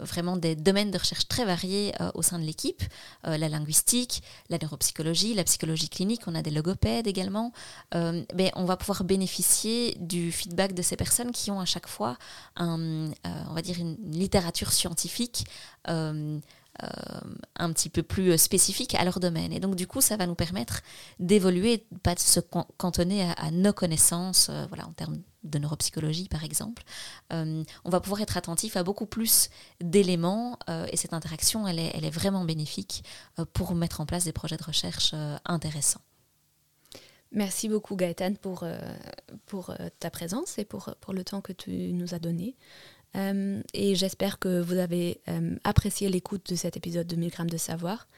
vraiment 0.00 0.38
des 0.38 0.56
domaines 0.56 0.90
de 0.90 0.96
recherche 0.96 1.28
très 1.28 1.44
variés 1.44 1.92
euh, 2.00 2.10
au 2.14 2.22
sein 2.22 2.38
de 2.38 2.44
l'équipe, 2.44 2.82
euh, 3.26 3.36
la 3.36 3.50
linguistique, 3.50 4.22
la 4.48 4.56
neuropsychologie, 4.56 5.34
la 5.34 5.44
psychologie 5.44 5.90
clinique, 5.90 6.22
on 6.26 6.34
a 6.34 6.40
des 6.40 6.50
logopèdes 6.50 7.06
également, 7.06 7.52
ben, 7.92 8.50
on 8.54 8.64
va 8.64 8.76
pouvoir 8.76 9.04
bénéficier 9.04 9.96
du 10.00 10.32
feedback 10.32 10.72
de 10.72 10.82
ces 10.82 10.96
personnes 10.96 11.32
qui 11.32 11.50
ont 11.50 11.60
à 11.60 11.64
chaque 11.64 11.86
fois 11.86 12.16
on 12.56 13.12
va 13.52 13.62
dire 13.62 13.78
une 13.78 13.96
littérature 14.10 14.72
scientifique 14.72 15.44
euh, 16.82 17.20
un 17.54 17.72
petit 17.72 17.88
peu 17.88 18.02
plus 18.02 18.32
euh, 18.32 18.36
spécifiques 18.36 18.96
à 18.96 19.04
leur 19.04 19.20
domaine. 19.20 19.52
Et 19.52 19.60
donc, 19.60 19.76
du 19.76 19.86
coup, 19.86 20.00
ça 20.00 20.16
va 20.16 20.26
nous 20.26 20.34
permettre 20.34 20.80
d'évoluer, 21.20 21.86
pas 22.02 22.16
de 22.16 22.20
se 22.20 22.40
cantonner 22.40 23.30
à, 23.36 23.52
nos 23.52 23.72
connaissances, 23.72 24.48
euh, 24.50 24.66
en 24.84 24.92
termes 24.92 25.18
de 25.44 25.58
neuropsychologie, 25.60 26.28
par 26.28 26.42
exemple. 26.42 26.82
on 27.30 27.64
va 27.90 28.00
pouvoir 28.00 28.22
être 28.22 28.36
attentif 28.36 28.76
à 28.76 28.82
beaucoup 28.82 29.04
plus 29.04 29.50
d'éléments 29.80 30.58
et 30.90 30.96
cette 30.96 31.12
interaction, 31.12 31.68
elle 31.68 31.78
est, 31.78 32.10
vraiment 32.10 32.46
bénéfique 32.46 33.04
pour 33.52 33.74
mettre 33.74 34.00
en 34.00 34.06
place 34.06 34.24
des 34.24 34.32
projets 34.32 34.56
de 34.56 34.64
recherche 34.64 35.14
intéressants. 35.44 36.00
Merci 37.30 37.68
beaucoup 37.68 37.94
Gaëtan 37.94 38.34
pour, 38.40 38.64
ta 39.98 40.10
présence 40.10 40.58
et 40.58 40.64
pour 40.64 40.94
le 41.12 41.24
temps 41.24 41.42
que 41.42 41.52
tu 41.52 41.92
nous 41.92 42.14
as 42.14 42.18
donné. 42.18 42.56
Euh, 43.16 43.62
et 43.72 43.94
j'espère 43.94 44.38
que 44.38 44.60
vous 44.60 44.76
avez 44.76 45.20
euh, 45.28 45.56
apprécié 45.64 46.08
l'écoute 46.08 46.50
de 46.50 46.56
cet 46.56 46.76
épisode 46.76 47.06
de 47.06 47.16
1000 47.16 47.30
grammes 47.30 47.50
de 47.50 47.56
savoir. 47.56 48.08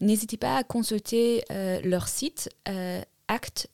N'hésitez 0.00 0.36
pas 0.36 0.56
à 0.56 0.64
consulter 0.64 1.44
euh, 1.50 1.80
leur 1.82 2.08
site 2.08 2.50
act.ulb.be 3.28 3.66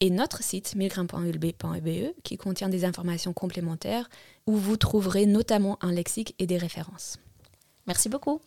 et 0.00 0.10
notre 0.10 0.42
site 0.42 0.74
1000grammes.ulb.be 0.76 2.14
qui 2.22 2.36
contient 2.36 2.68
des 2.68 2.84
informations 2.84 3.32
complémentaires 3.32 4.08
où 4.46 4.56
vous 4.56 4.76
trouverez 4.76 5.26
notamment 5.26 5.78
un 5.80 5.92
lexique 5.92 6.34
et 6.38 6.46
des 6.46 6.58
références. 6.58 7.18
Merci 7.86 8.08
beaucoup. 8.08 8.40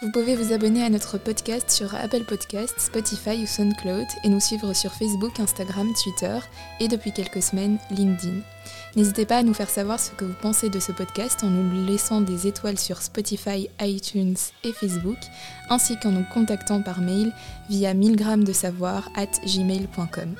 Vous 0.00 0.12
pouvez 0.12 0.36
vous 0.36 0.52
abonner 0.52 0.84
à 0.84 0.90
notre 0.90 1.18
podcast 1.18 1.70
sur 1.70 1.92
Apple 1.96 2.22
Podcasts, 2.22 2.78
Spotify 2.78 3.42
ou 3.42 3.46
SoundCloud 3.48 4.06
et 4.22 4.28
nous 4.28 4.38
suivre 4.38 4.72
sur 4.72 4.92
Facebook, 4.92 5.40
Instagram, 5.40 5.88
Twitter 6.00 6.38
et 6.78 6.86
depuis 6.86 7.12
quelques 7.12 7.42
semaines 7.42 7.78
LinkedIn. 7.90 8.38
N'hésitez 8.94 9.26
pas 9.26 9.38
à 9.38 9.42
nous 9.42 9.54
faire 9.54 9.68
savoir 9.68 9.98
ce 9.98 10.12
que 10.12 10.24
vous 10.24 10.36
pensez 10.40 10.70
de 10.70 10.78
ce 10.78 10.92
podcast 10.92 11.42
en 11.42 11.50
nous 11.50 11.84
laissant 11.84 12.20
des 12.20 12.46
étoiles 12.46 12.78
sur 12.78 13.02
Spotify, 13.02 13.68
iTunes 13.80 14.36
et 14.62 14.72
Facebook, 14.72 15.18
ainsi 15.68 15.98
qu'en 15.98 16.12
nous 16.12 16.26
contactant 16.32 16.80
par 16.80 17.00
mail 17.00 17.32
via 17.68 17.92
1000 17.92 18.44
de 18.44 18.52
savoir 18.52 19.10
at 19.16 19.40
gmail.com. 19.44 20.36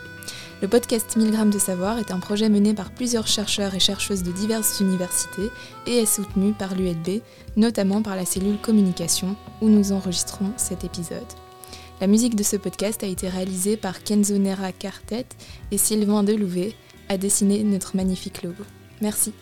Le 0.60 0.66
podcast 0.66 1.16
1000 1.16 1.30
grammes 1.30 1.50
de 1.50 1.58
savoir 1.58 1.98
est 1.98 2.10
un 2.10 2.18
projet 2.18 2.48
mené 2.48 2.74
par 2.74 2.90
plusieurs 2.90 3.28
chercheurs 3.28 3.76
et 3.76 3.80
chercheuses 3.80 4.24
de 4.24 4.32
diverses 4.32 4.80
universités 4.80 5.50
et 5.86 5.98
est 5.98 6.06
soutenu 6.06 6.52
par 6.52 6.74
l'ULB, 6.74 7.22
notamment 7.56 8.02
par 8.02 8.16
la 8.16 8.24
cellule 8.24 8.58
communication 8.60 9.36
où 9.60 9.68
nous 9.68 9.92
enregistrons 9.92 10.50
cet 10.56 10.82
épisode. 10.82 11.22
La 12.00 12.08
musique 12.08 12.34
de 12.34 12.42
ce 12.42 12.56
podcast 12.56 13.04
a 13.04 13.06
été 13.06 13.28
réalisée 13.28 13.76
par 13.76 14.02
Kenzo 14.02 14.36
Nera 14.36 14.72
Quartet 14.72 15.26
et 15.70 15.78
Sylvain 15.78 16.24
Delouvet 16.24 16.74
a 17.08 17.18
dessiné 17.18 17.62
notre 17.62 17.96
magnifique 17.96 18.42
logo. 18.42 18.64
Merci. 19.00 19.32